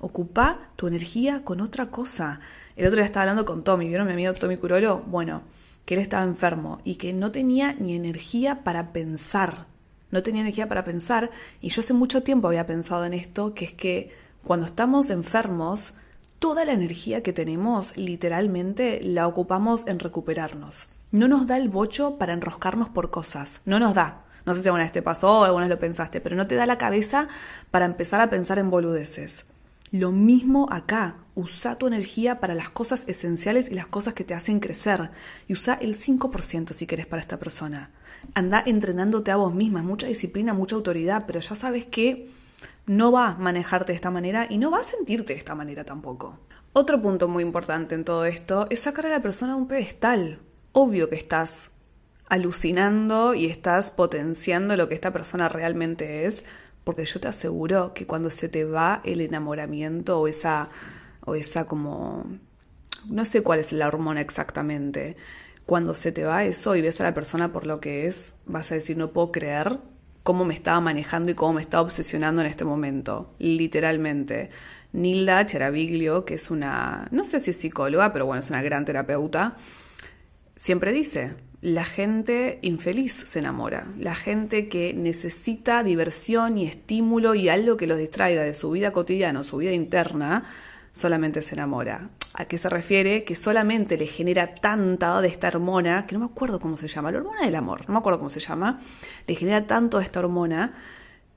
Ocupa 0.00 0.58
tu 0.76 0.86
energía 0.86 1.42
con 1.44 1.60
otra 1.60 1.86
cosa. 1.86 2.40
El 2.76 2.86
otro 2.86 2.96
día 2.96 3.06
estaba 3.06 3.22
hablando 3.22 3.44
con 3.44 3.64
Tommy, 3.64 3.88
¿vieron 3.88 4.06
mi 4.06 4.12
amigo 4.12 4.34
Tommy 4.34 4.56
Curolo? 4.56 5.02
Bueno, 5.06 5.42
que 5.84 5.94
él 5.94 6.00
estaba 6.00 6.24
enfermo 6.24 6.80
y 6.84 6.96
que 6.96 7.12
no 7.12 7.32
tenía 7.32 7.74
ni 7.74 7.96
energía 7.96 8.64
para 8.64 8.92
pensar. 8.92 9.66
No 10.10 10.22
tenía 10.22 10.42
energía 10.42 10.68
para 10.68 10.84
pensar 10.84 11.30
y 11.60 11.70
yo 11.70 11.80
hace 11.80 11.94
mucho 11.94 12.22
tiempo 12.22 12.48
había 12.48 12.66
pensado 12.66 13.04
en 13.06 13.14
esto, 13.14 13.54
que 13.54 13.64
es 13.64 13.72
que 13.72 14.12
cuando 14.44 14.66
estamos 14.66 15.10
enfermos, 15.10 15.94
toda 16.38 16.64
la 16.64 16.72
energía 16.72 17.22
que 17.22 17.32
tenemos 17.32 17.96
literalmente 17.96 19.00
la 19.02 19.28
ocupamos 19.28 19.86
en 19.86 19.98
recuperarnos. 19.98 20.88
No 21.12 21.28
nos 21.28 21.46
da 21.46 21.56
el 21.56 21.68
bocho 21.68 22.18
para 22.18 22.32
enroscarnos 22.32 22.88
por 22.88 23.10
cosas, 23.10 23.60
no 23.64 23.78
nos 23.78 23.94
da. 23.94 24.24
No 24.44 24.54
sé 24.54 24.62
si 24.62 24.68
alguna 24.68 24.84
vez 24.84 24.92
te 24.92 25.02
pasó 25.02 25.40
o 25.40 25.44
alguna 25.44 25.66
vez 25.66 25.76
lo 25.76 25.80
pensaste, 25.80 26.20
pero 26.20 26.34
no 26.34 26.46
te 26.46 26.56
da 26.56 26.66
la 26.66 26.78
cabeza 26.78 27.28
para 27.70 27.84
empezar 27.84 28.20
a 28.20 28.30
pensar 28.30 28.58
en 28.58 28.70
boludeces. 28.70 29.46
Lo 29.92 30.10
mismo 30.10 30.68
acá, 30.72 31.16
usa 31.34 31.76
tu 31.76 31.86
energía 31.86 32.40
para 32.40 32.54
las 32.54 32.70
cosas 32.70 33.04
esenciales 33.08 33.70
y 33.70 33.74
las 33.74 33.86
cosas 33.86 34.14
que 34.14 34.24
te 34.24 34.34
hacen 34.34 34.58
crecer. 34.58 35.10
Y 35.46 35.52
usa 35.52 35.74
el 35.74 35.96
5% 35.96 36.72
si 36.72 36.86
querés 36.86 37.06
para 37.06 37.20
esta 37.20 37.38
persona. 37.38 37.90
Anda 38.34 38.62
entrenándote 38.64 39.30
a 39.30 39.36
vos 39.36 39.54
misma, 39.54 39.82
mucha 39.82 40.06
disciplina, 40.06 40.54
mucha 40.54 40.76
autoridad, 40.76 41.24
pero 41.26 41.40
ya 41.40 41.54
sabes 41.54 41.84
que 41.86 42.30
no 42.86 43.12
va 43.12 43.28
a 43.28 43.34
manejarte 43.36 43.92
de 43.92 43.96
esta 43.96 44.10
manera 44.10 44.46
y 44.48 44.58
no 44.58 44.70
va 44.70 44.80
a 44.80 44.84
sentirte 44.84 45.32
de 45.32 45.38
esta 45.38 45.54
manera 45.54 45.84
tampoco. 45.84 46.38
Otro 46.72 47.00
punto 47.00 47.28
muy 47.28 47.42
importante 47.42 47.94
en 47.94 48.04
todo 48.04 48.24
esto 48.24 48.66
es 48.70 48.80
sacar 48.80 49.06
a 49.06 49.10
la 49.10 49.22
persona 49.22 49.54
de 49.54 49.60
un 49.60 49.68
pedestal. 49.68 50.38
Obvio 50.72 51.08
que 51.08 51.16
estás 51.16 51.70
alucinando 52.28 53.34
y 53.34 53.46
estás 53.46 53.90
potenciando 53.90 54.76
lo 54.76 54.88
que 54.88 54.94
esta 54.94 55.12
persona 55.12 55.48
realmente 55.48 56.26
es, 56.26 56.44
porque 56.82 57.04
yo 57.04 57.20
te 57.20 57.28
aseguro 57.28 57.92
que 57.92 58.06
cuando 58.06 58.30
se 58.30 58.48
te 58.48 58.64
va 58.64 59.02
el 59.04 59.20
enamoramiento 59.20 60.18
o 60.18 60.28
esa 60.28 60.70
o 61.24 61.34
esa 61.34 61.66
como 61.66 62.24
no 63.08 63.24
sé 63.24 63.42
cuál 63.42 63.60
es 63.60 63.72
la 63.72 63.86
hormona 63.86 64.20
exactamente, 64.20 65.16
cuando 65.66 65.94
se 65.94 66.10
te 66.10 66.24
va 66.24 66.44
eso 66.44 66.74
y 66.74 66.82
ves 66.82 67.00
a 67.00 67.04
la 67.04 67.14
persona 67.14 67.52
por 67.52 67.66
lo 67.66 67.80
que 67.80 68.06
es, 68.06 68.34
vas 68.46 68.72
a 68.72 68.76
decir 68.76 68.96
no 68.96 69.12
puedo 69.12 69.30
creer 69.30 69.78
cómo 70.22 70.44
me 70.44 70.54
estaba 70.54 70.80
manejando 70.80 71.30
y 71.30 71.34
cómo 71.34 71.54
me 71.54 71.62
estaba 71.62 71.82
obsesionando 71.82 72.40
en 72.40 72.46
este 72.46 72.64
momento, 72.64 73.34
literalmente. 73.38 74.50
Nilda 74.92 75.46
Cheraviglio, 75.46 76.24
que 76.24 76.34
es 76.34 76.50
una, 76.50 77.08
no 77.10 77.24
sé 77.24 77.40
si 77.40 77.50
es 77.50 77.56
psicóloga, 77.56 78.12
pero 78.12 78.26
bueno, 78.26 78.40
es 78.40 78.50
una 78.50 78.62
gran 78.62 78.84
terapeuta, 78.84 79.56
siempre 80.54 80.92
dice, 80.92 81.34
la 81.62 81.84
gente 81.84 82.58
infeliz 82.62 83.12
se 83.12 83.38
enamora, 83.38 83.86
la 83.98 84.14
gente 84.14 84.68
que 84.68 84.92
necesita 84.92 85.82
diversión 85.82 86.58
y 86.58 86.66
estímulo 86.66 87.34
y 87.34 87.48
algo 87.48 87.76
que 87.76 87.86
los 87.86 87.98
distraiga 87.98 88.42
de 88.42 88.54
su 88.54 88.70
vida 88.70 88.92
cotidiana, 88.92 89.42
su 89.44 89.56
vida 89.56 89.72
interna, 89.72 90.44
solamente 90.92 91.40
se 91.40 91.54
enamora. 91.54 92.10
¿A 92.34 92.46
qué 92.46 92.56
se 92.56 92.68
refiere? 92.68 93.24
Que 93.24 93.34
solamente 93.34 93.96
le 93.96 94.06
genera 94.06 94.54
tanta 94.54 95.20
de 95.20 95.28
esta 95.28 95.48
hormona, 95.48 96.04
que 96.04 96.14
no 96.14 96.20
me 96.20 96.26
acuerdo 96.26 96.60
cómo 96.60 96.76
se 96.76 96.88
llama, 96.88 97.12
la 97.12 97.18
hormona 97.18 97.42
del 97.44 97.54
amor, 97.54 97.86
no 97.86 97.92
me 97.92 97.98
acuerdo 97.98 98.18
cómo 98.18 98.30
se 98.30 98.40
llama, 98.40 98.80
le 99.26 99.34
genera 99.34 99.66
tanto 99.66 99.98
de 99.98 100.04
esta 100.04 100.20
hormona 100.20 100.72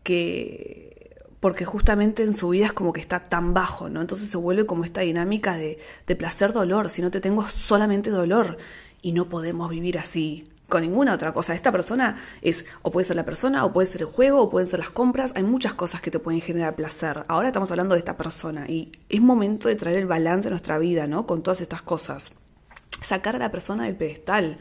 que 0.03 0.95
porque 1.41 1.63
justamente 1.63 2.23
en 2.23 2.33
su 2.33 2.49
vida 2.49 2.65
es 2.65 2.73
como 2.73 2.91
que 2.91 3.01
está 3.01 3.19
tan 3.19 3.53
bajo, 3.53 3.87
¿no? 3.87 4.01
Entonces 4.01 4.29
se 4.29 4.37
vuelve 4.37 4.65
como 4.65 4.83
esta 4.83 5.01
dinámica 5.01 5.57
de, 5.57 5.77
de 6.07 6.15
placer-dolor, 6.15 6.89
si 6.89 7.03
no 7.03 7.11
te 7.11 7.21
tengo 7.21 7.47
solamente 7.49 8.09
dolor 8.09 8.57
y 9.03 9.11
no 9.11 9.29
podemos 9.29 9.69
vivir 9.69 9.99
así, 9.99 10.43
con 10.67 10.81
ninguna 10.81 11.13
otra 11.13 11.33
cosa. 11.33 11.53
Esta 11.53 11.71
persona 11.71 12.17
es, 12.41 12.65
o 12.81 12.91
puede 12.91 13.05
ser 13.05 13.15
la 13.15 13.25
persona, 13.25 13.65
o 13.65 13.73
puede 13.73 13.85
ser 13.85 14.01
el 14.01 14.07
juego, 14.07 14.41
o 14.41 14.49
pueden 14.49 14.67
ser 14.67 14.79
las 14.79 14.89
compras. 14.89 15.33
Hay 15.35 15.43
muchas 15.43 15.73
cosas 15.73 16.01
que 16.01 16.11
te 16.11 16.19
pueden 16.19 16.41
generar 16.41 16.75
placer. 16.75 17.23
Ahora 17.27 17.49
estamos 17.49 17.71
hablando 17.71 17.95
de 17.95 17.99
esta 17.99 18.17
persona 18.17 18.65
y 18.67 18.91
es 19.09 19.21
momento 19.21 19.67
de 19.67 19.75
traer 19.75 19.97
el 19.97 20.05
balance 20.05 20.47
a 20.47 20.51
nuestra 20.51 20.77
vida, 20.77 21.07
¿no? 21.07 21.25
Con 21.25 21.43
todas 21.43 21.61
estas 21.61 21.81
cosas. 21.81 22.31
Sacar 23.01 23.35
a 23.35 23.39
la 23.39 23.51
persona 23.51 23.83
del 23.83 23.95
pedestal. 23.95 24.57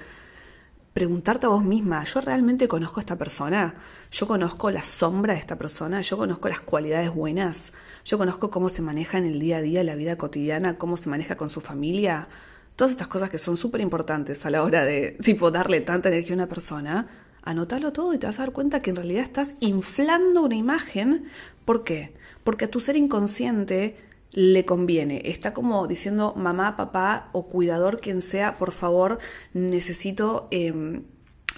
Preguntarte 0.93 1.47
a 1.47 1.49
vos 1.49 1.65
misma, 1.65 2.05
¿yo 2.05 2.21
realmente 2.21 2.69
conozco 2.69 3.01
a 3.01 3.03
esta 3.03 3.17
persona? 3.17 3.75
¿Yo 4.13 4.29
conozco 4.29 4.71
la 4.71 4.85
sombra 4.85 5.35
de 5.35 5.41
esta 5.41 5.59
persona? 5.59 6.01
¿Yo 6.03 6.17
conozco 6.17 6.49
las 6.49 6.61
cualidades 6.61 7.13
buenas? 7.13 7.73
¿Yo 8.05 8.17
conozco 8.17 8.49
cómo 8.49 8.69
se 8.69 8.81
maneja 8.81 9.19
en 9.19 9.25
el 9.25 9.41
día 9.41 9.57
a 9.57 9.61
día, 9.61 9.83
la 9.83 9.97
vida 9.97 10.17
cotidiana, 10.17 10.79
cómo 10.79 10.97
se 10.97 11.09
maneja 11.09 11.37
con 11.37 11.51
su 11.51 11.61
familia? 11.61 12.29
Todas 12.77 12.91
estas 12.91 13.07
cosas 13.07 13.31
que 13.31 13.39
son 13.39 13.57
súper 13.57 13.81
importantes 13.81 14.45
a 14.47 14.51
la 14.51 14.63
hora 14.63 14.85
de, 14.85 15.13
tipo, 15.23 15.51
darle 15.51 15.81
tanta 15.81 16.09
energía 16.09 16.33
a 16.33 16.39
una 16.39 16.49
persona, 16.49 17.07
anótalo 17.43 17.93
todo 17.93 18.13
y 18.15 18.19
te 18.19 18.27
vas 18.27 18.39
a 18.41 18.43
dar 18.43 18.53
cuenta 18.53 18.81
que 18.81 18.91
en 18.91 18.97
realidad 18.97 19.23
estás 19.23 19.55
inflando 19.61 20.43
una 20.43 20.57
imagen. 20.57 21.27
¿Por 21.65 21.85
qué? 21.85 22.15
Porque 22.43 22.65
a 22.65 22.71
tu 22.71 22.81
ser 22.81 22.97
inconsciente 22.97 23.97
le 24.33 24.65
conviene. 24.65 25.23
Está 25.27 25.53
como 25.53 25.87
diciendo, 25.87 26.35
mamá, 26.37 26.77
papá 26.77 27.29
o 27.33 27.47
cuidador, 27.47 28.01
quien 28.01 28.21
sea, 28.21 28.57
por 28.57 28.73
favor, 28.73 29.21
necesito 29.53 30.49
em, 30.51 31.05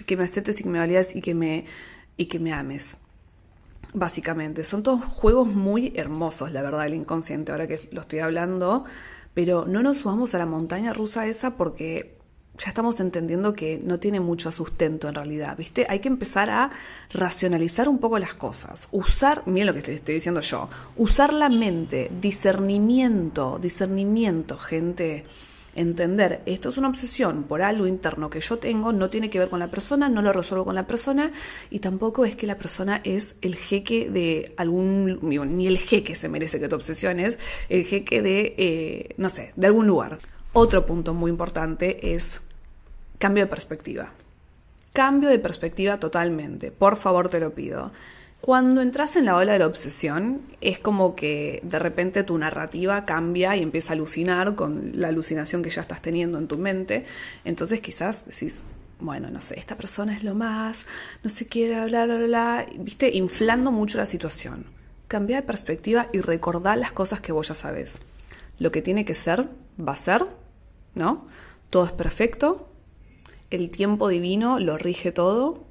que 0.07 0.19
me 0.19 0.25
aceptes 0.25 0.61
y 0.61 0.65
que 0.65 0.69
me 0.69 0.79
validas 0.79 1.17
y 1.17 1.23
que 1.23 1.35
me, 1.35 1.65
y 2.19 2.27
que 2.27 2.39
me 2.39 2.53
ames. 2.53 2.99
Básicamente, 3.95 4.65
son 4.65 4.83
todos 4.83 5.03
juegos 5.03 5.49
muy 5.49 5.95
hermosos, 5.97 6.53
la 6.53 6.61
verdad, 6.61 6.85
el 6.85 6.93
inconsciente, 6.93 7.53
ahora 7.53 7.67
que 7.67 7.81
lo 7.93 8.03
estoy 8.03 8.19
hablando 8.19 8.85
pero 9.37 9.67
no 9.67 9.83
nos 9.83 9.99
subamos 9.99 10.35
a 10.35 10.39
la 10.39 10.47
montaña 10.47 10.95
rusa 10.95 11.27
esa 11.27 11.59
porque 11.59 12.17
ya 12.57 12.71
estamos 12.71 13.01
entendiendo 13.01 13.53
que 13.53 13.79
no 13.85 14.01
tiene 14.01 14.19
mucho 14.19 14.51
sustento 14.51 15.11
en 15.11 15.15
realidad, 15.15 15.59
¿viste? 15.59 15.85
Hay 15.91 15.99
que 15.99 16.09
empezar 16.09 16.49
a 16.49 16.71
racionalizar 17.13 17.87
un 17.87 17.99
poco 17.99 18.19
las 18.19 18.33
cosas, 18.33 18.89
usar, 18.93 19.43
miren 19.45 19.67
lo 19.67 19.73
que 19.75 19.81
estoy, 19.81 19.97
estoy 19.97 20.15
diciendo 20.15 20.41
yo, 20.41 20.71
usar 20.97 21.35
la 21.35 21.51
mente, 21.51 22.11
discernimiento, 22.19 23.59
discernimiento, 23.59 24.57
gente 24.57 25.27
entender, 25.77 26.43
esto 26.47 26.71
es 26.71 26.79
una 26.79 26.89
obsesión 26.89 27.45
por 27.45 27.63
algo 27.63 27.87
interno 27.87 28.31
que 28.31 28.41
yo 28.41 28.59
tengo, 28.59 28.93
no 28.93 29.11
tiene 29.11 29.31
que 29.31 29.39
ver 29.39 29.49
con 29.49 29.59
la 29.59 29.71
persona, 29.71 30.09
no 30.09 30.23
lo 30.23 30.33
resuelvo 30.33 30.65
con 30.65 30.75
la 30.75 30.87
persona 30.87 31.33
y 31.71 31.79
tampoco 31.79 32.25
es 32.25 32.35
que 32.35 32.47
la 32.47 32.59
persona 32.59 33.01
es 33.05 33.37
el 33.43 33.55
jeque 33.55 34.11
de 34.11 34.55
algún, 34.57 35.21
ni 35.23 35.67
el 35.67 35.79
jeque 35.79 36.15
se 36.15 36.29
merece 36.29 36.59
que 36.59 36.69
te 36.69 36.75
obsesiones, 36.75 37.39
el 37.69 37.85
jeque 37.85 38.23
de, 38.23 38.55
eh, 38.57 39.15
no 39.17 39.29
sé, 39.29 39.53
de 39.55 39.67
algún 39.67 39.87
lugar. 39.87 40.19
Otro 40.53 40.87
punto 40.87 41.15
muy 41.15 41.31
importante 41.31 42.15
es 42.15 42.41
cambio 43.19 43.45
de 43.45 43.51
perspectiva. 43.51 44.13
Cambio 44.93 45.29
de 45.29 45.39
perspectiva 45.39 46.01
totalmente. 46.01 46.71
Por 46.71 46.97
favor, 46.97 47.29
te 47.29 47.41
lo 47.41 47.53
pido. 47.53 47.93
Cuando 48.47 48.81
entras 48.81 49.17
en 49.17 49.25
la 49.25 49.35
ola 49.35 49.55
de 49.55 49.59
la 49.59 49.67
obsesión, 49.67 50.43
es 50.61 50.79
como 50.79 51.17
que 51.17 51.59
de 51.65 51.81
repente 51.81 52.23
tu 52.23 52.39
narrativa 52.39 53.05
cambia 53.05 53.57
y 53.57 53.63
empieza 53.65 53.91
a 53.91 53.95
alucinar 53.95 54.55
con 54.55 54.93
la 54.95 55.09
alucinación 55.09 55.65
que 55.65 55.71
ya 55.71 55.81
estás 55.81 56.01
teniendo 56.01 56.39
en 56.39 56.47
tu 56.47 56.57
mente. 56.57 57.07
Entonces 57.45 57.81
quizás 57.81 58.25
decís, 58.25 58.63
bueno, 59.01 59.33
no 59.33 59.41
sé, 59.41 59.59
esta 59.59 59.75
persona 59.75 60.15
es 60.15 60.23
lo 60.23 60.37
más, 60.37 60.87
no 61.25 61.29
se 61.29 61.49
quiere 61.49 61.75
hablar, 61.75 62.07
bla, 62.07 62.19
bla, 62.19 62.27
bla, 62.27 62.67
viste, 62.79 63.11
inflando 63.17 63.73
mucho 63.73 63.99
la 63.99 64.07
situación. 64.07 64.67
Cambia 65.09 65.39
de 65.39 65.43
perspectiva 65.43 66.07
y 66.13 66.21
recordar 66.21 66.79
las 66.79 66.93
cosas 66.93 67.21
que 67.21 67.33
vos 67.33 67.49
ya 67.49 67.57
sabes. 67.57 68.01
Lo 68.61 68.71
que 68.71 68.81
tiene 68.81 69.05
que 69.05 69.17
ser, 69.17 69.49
va 69.77 69.95
a 69.95 69.97
ser, 69.97 70.25
¿no? 70.95 71.27
Todo 71.69 71.87
es 71.87 71.91
perfecto, 71.91 72.71
el 73.51 73.71
tiempo 73.71 74.07
divino 74.07 74.61
lo 74.61 74.79
rige 74.79 75.11
todo, 75.11 75.66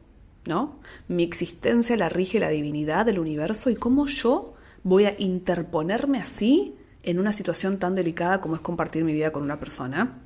¿no? 0.46 0.80
Mi 1.08 1.24
existencia 1.24 1.98
la 1.98 2.10
rige 2.10 2.40
la 2.40 2.50
divinidad 2.50 3.06
del 3.06 3.20
universo 3.20 3.70
y 3.70 3.76
cómo 3.76 4.08
yo 4.08 4.54
voy 4.84 5.06
a 5.06 5.16
interponerme 5.18 6.20
así 6.20 6.76
en 7.04 7.20
una 7.20 7.34
situación 7.34 7.78
tan 7.78 7.96
delicada 7.96 8.42
como 8.42 8.56
es 8.56 8.62
compartir 8.62 9.04
mi 9.04 9.14
vida 9.14 9.32
con 9.32 9.44
una 9.44 9.60
persona. 9.60 10.22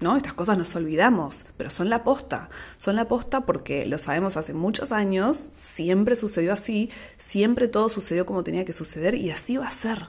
¿No? 0.00 0.16
Estas 0.16 0.34
cosas 0.34 0.58
nos 0.58 0.74
olvidamos, 0.74 1.46
pero 1.56 1.70
son 1.70 1.88
la 1.88 2.02
posta. 2.02 2.50
Son 2.76 2.96
la 2.96 3.06
posta 3.06 3.46
porque 3.46 3.86
lo 3.86 3.96
sabemos 3.96 4.36
hace 4.36 4.52
muchos 4.52 4.92
años, 4.92 5.50
siempre 5.58 6.16
sucedió 6.16 6.52
así, 6.52 6.90
siempre 7.16 7.68
todo 7.68 7.88
sucedió 7.88 8.26
como 8.26 8.42
tenía 8.42 8.64
que 8.64 8.72
suceder 8.72 9.14
y 9.14 9.30
así 9.30 9.56
va 9.56 9.68
a 9.68 9.70
ser. 9.70 10.08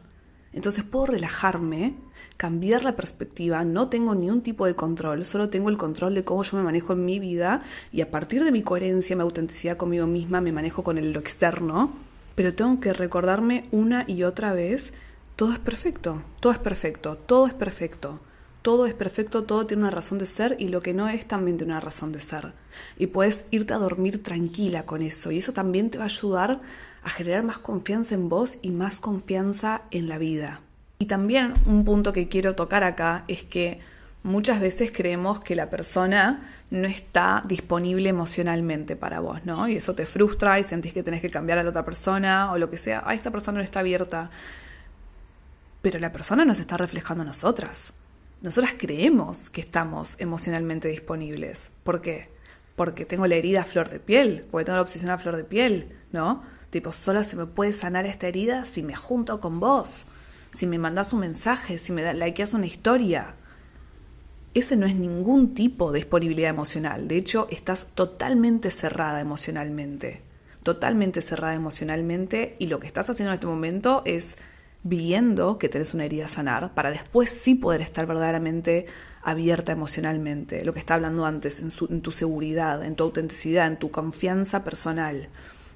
Entonces 0.56 0.86
puedo 0.86 1.08
relajarme 1.08 1.96
cambiar 2.38 2.84
la 2.86 2.96
perspectiva, 2.96 3.64
no 3.66 3.90
tengo 3.90 4.16
ni 4.16 4.30
un 4.30 4.42
tipo 4.42 4.66
de 4.66 4.74
control, 4.74 5.26
solo 5.26 5.50
tengo 5.50 5.70
el 5.70 5.78
control 5.78 6.16
de 6.16 6.24
cómo 6.24 6.44
yo 6.44 6.58
me 6.58 6.64
manejo 6.64 6.94
en 6.94 7.06
mi 7.06 7.20
vida 7.20 7.62
y 7.92 8.02
a 8.02 8.10
partir 8.10 8.44
de 8.44 8.52
mi 8.52 8.64
coherencia, 8.64 9.16
mi 9.18 9.22
autenticidad 9.22 9.78
conmigo 9.78 10.08
misma, 10.08 10.42
me 10.42 10.54
manejo 10.54 10.82
con 10.82 10.98
el, 10.98 11.12
lo 11.12 11.20
externo, 11.20 11.94
pero 12.36 12.54
tengo 12.54 12.80
que 12.80 12.94
recordarme 12.94 13.66
una 13.72 14.06
y 14.08 14.24
otra 14.24 14.54
vez, 14.54 14.94
todo 15.36 15.52
es 15.52 15.60
perfecto, 15.60 16.24
todo 16.40 16.54
es 16.54 16.60
perfecto, 16.60 17.18
todo 17.18 17.48
es 17.48 17.54
perfecto. 17.54 18.20
Todo 18.62 18.88
es 18.88 18.96
perfecto, 18.96 19.44
todo 19.44 19.68
tiene 19.68 19.84
una 19.84 19.92
razón 19.92 20.18
de 20.18 20.26
ser 20.26 20.56
y 20.58 20.70
lo 20.70 20.82
que 20.82 20.92
no 20.92 21.08
es 21.08 21.28
también 21.28 21.56
tiene 21.56 21.74
una 21.74 21.82
razón 21.82 22.12
de 22.12 22.20
ser. 22.20 22.54
Y 22.98 23.06
puedes 23.06 23.46
irte 23.52 23.76
a 23.76 23.78
dormir 23.78 24.24
tranquila 24.24 24.88
con 24.88 25.04
eso 25.04 25.30
y 25.30 25.38
eso 25.38 25.54
también 25.54 25.92
te 25.92 26.00
va 26.00 26.06
a 26.06 26.08
ayudar 26.08 26.62
a 27.06 27.10
generar 27.10 27.44
más 27.44 27.60
confianza 27.60 28.16
en 28.16 28.28
vos 28.30 28.58
y 28.62 28.72
más 28.72 29.00
confianza 29.00 29.84
en 29.92 30.10
la 30.10 30.18
vida. 30.18 30.62
Y 30.98 31.06
también 31.06 31.54
un 31.66 31.86
punto 31.86 32.12
que 32.14 32.28
quiero 32.28 32.56
tocar 32.56 32.84
acá 32.84 33.24
es 33.28 33.44
que 33.44 33.80
muchas 34.24 34.60
veces 34.60 34.92
creemos 34.92 35.40
que 35.40 35.56
la 35.56 35.70
persona 35.70 36.40
no 36.72 36.88
está 36.88 37.44
disponible 37.46 38.10
emocionalmente 38.10 38.96
para 38.96 39.20
vos, 39.20 39.46
¿no? 39.46 39.68
Y 39.68 39.76
eso 39.76 39.94
te 39.94 40.08
frustra 40.08 40.60
y 40.60 40.64
sentís 40.64 40.94
que 40.94 41.04
tenés 41.04 41.22
que 41.22 41.30
cambiar 41.30 41.60
a 41.60 41.64
la 41.64 41.70
otra 41.70 41.86
persona 41.86 42.52
o 42.52 42.58
lo 42.58 42.72
que 42.72 42.80
sea. 42.80 43.04
Ah, 43.06 43.14
esta 43.14 43.30
persona 43.30 43.60
no 43.60 43.64
está 43.64 43.82
abierta. 43.82 44.32
Pero 45.84 46.00
la 46.00 46.12
persona 46.12 46.44
nos 46.44 46.60
está 46.60 46.76
reflejando 46.76 47.22
a 47.22 47.28
nosotras. 47.28 47.94
Nosotras 48.42 48.74
creemos 48.78 49.52
que 49.52 49.62
estamos 49.62 50.20
emocionalmente 50.20 50.88
disponibles. 50.88 51.72
¿Por 51.84 52.02
qué? 52.02 52.30
Porque 52.76 53.06
tengo 53.06 53.28
la 53.28 53.36
herida 53.36 53.62
a 53.62 53.66
flor 53.66 53.90
de 53.90 54.00
piel, 54.00 54.46
porque 54.50 54.66
tengo 54.66 54.78
la 54.78 54.82
obsesión 54.82 55.12
a 55.12 55.20
flor 55.20 55.36
de 55.36 55.44
piel, 55.44 55.90
¿no? 56.12 56.55
Tipo, 56.76 56.92
solo 56.92 57.24
se 57.24 57.38
me 57.38 57.46
puede 57.46 57.72
sanar 57.72 58.06
esta 58.06 58.28
herida 58.28 58.66
si 58.66 58.84
me 58.84 58.98
junto 58.98 59.40
con 59.40 59.62
vos 59.62 60.04
si 60.54 60.68
me 60.68 60.78
mandas 60.78 61.14
un 61.14 61.22
mensaje, 61.22 61.78
si 61.78 61.94
me 61.94 62.14
likeas 62.14 62.54
una 62.54 62.66
historia. 62.66 63.36
Ese 64.54 64.76
no 64.76 64.86
es 64.86 64.94
ningún 64.94 65.54
tipo 65.54 65.94
de 65.94 66.00
disponibilidad 66.00 66.50
emocional. 66.50 67.08
De 67.08 67.16
hecho, 67.16 67.48
estás 67.50 67.88
totalmente 67.96 68.72
cerrada 68.72 69.22
emocionalmente. 69.22 70.22
Totalmente 70.64 71.22
cerrada 71.22 71.54
emocionalmente 71.54 72.58
y 72.60 72.68
lo 72.68 72.82
que 72.82 72.88
estás 72.88 73.10
haciendo 73.10 73.32
en 73.32 73.36
este 73.36 73.48
momento 73.48 74.02
es 74.04 74.36
viendo 74.84 75.58
que 75.58 75.70
tenés 75.70 75.94
una 75.94 76.04
herida 76.04 76.26
a 76.26 76.28
sanar 76.28 76.74
para 76.74 76.92
después 76.92 77.30
sí 77.30 77.56
poder 77.56 77.80
estar 77.80 78.06
verdaderamente 78.06 78.86
abierta 79.24 79.72
emocionalmente. 79.72 80.66
Lo 80.66 80.74
que 80.74 80.80
está 80.80 80.96
hablando 80.96 81.26
antes, 81.26 81.62
en 81.62 82.02
tu 82.02 82.12
seguridad, 82.12 82.84
en 82.84 82.98
tu 82.98 83.06
autenticidad, 83.06 83.66
en 83.66 83.80
tu 83.80 83.92
confianza 83.92 84.66
personal. 84.66 85.30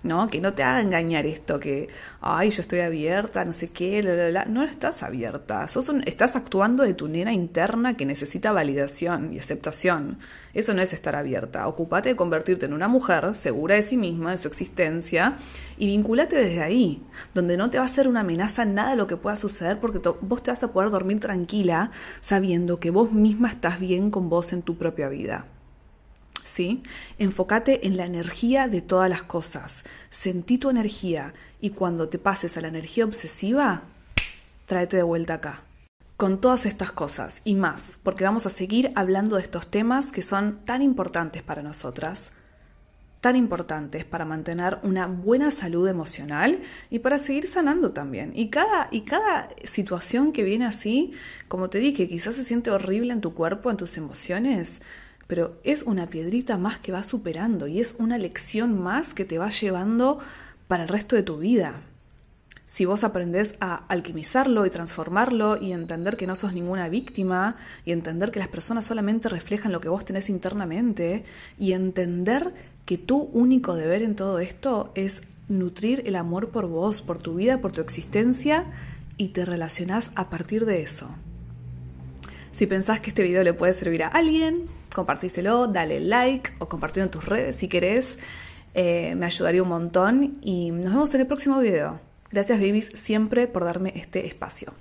¿No? 0.04 0.30
Que 0.30 0.40
no 0.40 0.54
te 0.54 0.64
haga 0.64 0.82
engañar 0.82 1.26
esto, 1.26 1.60
que, 1.60 1.90
ay, 2.22 2.50
yo 2.52 2.62
estoy 2.62 2.80
abierta, 2.80 3.44
no 3.44 3.54
sé 3.54 3.72
qué, 3.72 4.02
no 4.48 4.64
estás 4.64 5.04
abierta, 5.04 5.68
Sos 5.68 5.92
estás 6.06 6.36
actuando 6.36 6.84
de 6.84 6.94
tu 6.94 7.08
nena 7.08 7.34
interna 7.34 7.98
que 7.98 8.06
necesita 8.06 8.52
validación 8.52 9.34
y 9.34 9.40
aceptación. 9.40 10.20
Eso 10.54 10.74
no 10.74 10.82
es 10.82 10.94
estar 10.94 11.16
abierta. 11.16 11.68
Ocupate 11.68 12.10
de 12.10 12.16
convertirte 12.16 12.66
en 12.66 12.74
una 12.74 12.88
mujer 12.88 13.36
segura 13.36 13.76
de 13.76 13.84
sí 13.84 13.98
misma, 13.98 14.32
de 14.32 14.38
su 14.38 14.48
existencia, 14.48 15.38
y 15.78 15.88
vinculate 15.88 16.36
desde 16.36 16.62
ahí, 16.62 17.04
donde 17.34 17.58
no 17.58 17.70
te 17.70 17.78
va 17.78 17.86
a 17.86 17.88
ser 17.88 18.08
una 18.08 18.22
amenaza 18.22 18.66
nada 18.66 18.92
de 18.92 18.98
lo 18.98 19.08
que 19.08 19.18
pueda 19.18 19.36
suceder, 19.36 19.80
porque 19.80 20.02
vos 20.22 20.44
te 20.44 20.52
vas 20.52 20.64
a 20.64 20.72
poder 20.72 20.90
dormir 20.92 21.20
tranquila 21.20 21.92
sabiendo 22.22 22.80
que 22.80 22.90
vos 22.90 23.12
misma 23.12 23.50
estás 23.50 23.80
bien 23.80 24.12
con 24.12 24.30
vos 24.30 24.54
en 24.54 24.62
tu 24.62 24.78
propia 24.78 25.10
vida. 25.10 25.46
¿Sí? 26.50 26.82
Enfócate 27.18 27.88
en 27.88 27.96
la 27.96 28.06
energía 28.06 28.68
de 28.68 28.82
todas 28.82 29.10
las 29.10 29.24
cosas. 29.24 29.84
Sentí 30.10 30.58
tu 30.58 30.70
energía 30.70 31.34
y 31.62 31.72
cuando 31.72 32.10
te 32.10 32.20
pases 32.20 32.58
a 32.58 32.62
la 32.62 32.68
energía 32.68 33.06
obsesiva, 33.06 33.84
tráete 34.66 34.98
de 34.98 35.04
vuelta 35.04 35.36
acá. 35.36 35.64
Con 36.18 36.42
todas 36.42 36.66
estas 36.66 36.92
cosas 36.92 37.42
y 37.46 37.56
más, 37.56 38.00
porque 38.04 38.26
vamos 38.26 38.46
a 38.46 38.50
seguir 38.50 38.92
hablando 38.96 39.38
de 39.38 39.44
estos 39.44 39.68
temas 39.68 40.12
que 40.12 40.22
son 40.22 40.66
tan 40.66 40.82
importantes 40.82 41.44
para 41.44 41.62
nosotras, 41.62 42.34
tan 43.22 43.36
importantes 43.36 44.06
para 44.06 44.26
mantener 44.26 44.80
una 44.84 45.08
buena 45.08 45.52
salud 45.52 45.88
emocional 45.88 46.62
y 46.90 47.00
para 47.00 47.20
seguir 47.20 47.48
sanando 47.48 47.92
también. 47.92 48.32
Y 48.36 48.50
cada, 48.50 48.88
y 48.92 49.02
cada 49.02 49.50
situación 49.66 50.32
que 50.32 50.44
viene 50.44 50.66
así, 50.66 51.12
como 51.48 51.70
te 51.70 51.80
dije, 51.80 52.08
quizás 52.08 52.36
se 52.36 52.44
siente 52.44 52.72
horrible 52.72 53.14
en 53.14 53.22
tu 53.22 53.34
cuerpo, 53.34 53.70
en 53.70 53.78
tus 53.78 53.98
emociones, 53.98 54.82
pero 55.30 55.60
es 55.64 55.84
una 55.84 56.08
piedrita 56.08 56.58
más 56.58 56.80
que 56.80 56.92
va 56.92 57.04
superando 57.04 57.68
y 57.68 57.80
es 57.80 57.96
una 58.00 58.18
lección 58.18 58.82
más 58.82 59.14
que 59.14 59.26
te 59.26 59.38
va 59.38 59.50
llevando 59.50 60.18
para 60.68 60.82
el 60.84 60.90
resto 60.90 61.16
de 61.16 61.22
tu 61.22 61.38
vida. 61.38 61.84
si 62.66 62.86
vos 62.86 63.04
aprendés 63.04 63.56
a 63.60 63.76
alquimizarlo 63.88 64.66
y 64.66 64.70
transformarlo 64.70 65.60
y 65.60 65.72
entender 65.72 66.18
que 66.18 66.28
no 66.28 66.36
sos 66.36 66.54
ninguna 66.54 66.88
víctima 66.88 67.58
y 67.86 67.92
entender 67.92 68.32
que 68.32 68.40
las 68.40 68.48
personas 68.48 68.86
solamente 68.86 69.28
reflejan 69.30 69.72
lo 69.72 69.82
que 69.82 69.90
vos 69.90 70.06
tenés 70.06 70.30
internamente 70.30 71.24
y 71.60 71.74
entender 71.74 72.54
que 72.86 72.98
tu 72.98 73.30
único 73.34 73.76
deber 73.76 74.04
en 74.04 74.16
todo 74.16 74.40
esto 74.40 74.92
es 74.94 75.24
nutrir 75.48 76.04
el 76.06 76.16
amor 76.16 76.50
por 76.50 76.68
vos, 76.68 77.02
por 77.02 77.20
tu 77.20 77.36
vida, 77.36 77.60
por 77.60 77.72
tu 77.72 77.82
existencia 77.82 78.66
y 79.18 79.30
te 79.30 79.46
relacionás 79.46 80.12
a 80.16 80.30
partir 80.30 80.66
de 80.66 80.82
eso. 80.82 81.10
Si 82.52 82.68
pensás 82.68 83.00
que 83.00 83.10
este 83.10 83.24
video 83.24 83.44
le 83.44 83.54
puede 83.54 83.74
servir 83.74 84.04
a 84.04 84.08
alguien, 84.08 84.79
compartíselo, 84.94 85.68
dale 85.68 86.00
like 86.00 86.52
o 86.60 86.68
compartirlo 86.68 87.06
en 87.06 87.12
tus 87.12 87.26
redes 87.26 87.56
si 87.56 87.68
querés. 87.68 88.20
Eh, 88.74 89.16
me 89.16 89.26
ayudaría 89.26 89.64
un 89.64 89.70
montón 89.70 90.34
y 90.42 90.72
nos 90.72 90.94
vemos 90.94 91.14
en 91.16 91.22
el 91.22 91.28
próximo 91.28 91.60
video. 91.60 92.00
Gracias, 92.32 92.60
babies, 92.60 92.86
siempre 92.96 93.48
por 93.48 93.66
darme 93.66 93.94
este 93.96 94.28
espacio. 94.28 94.74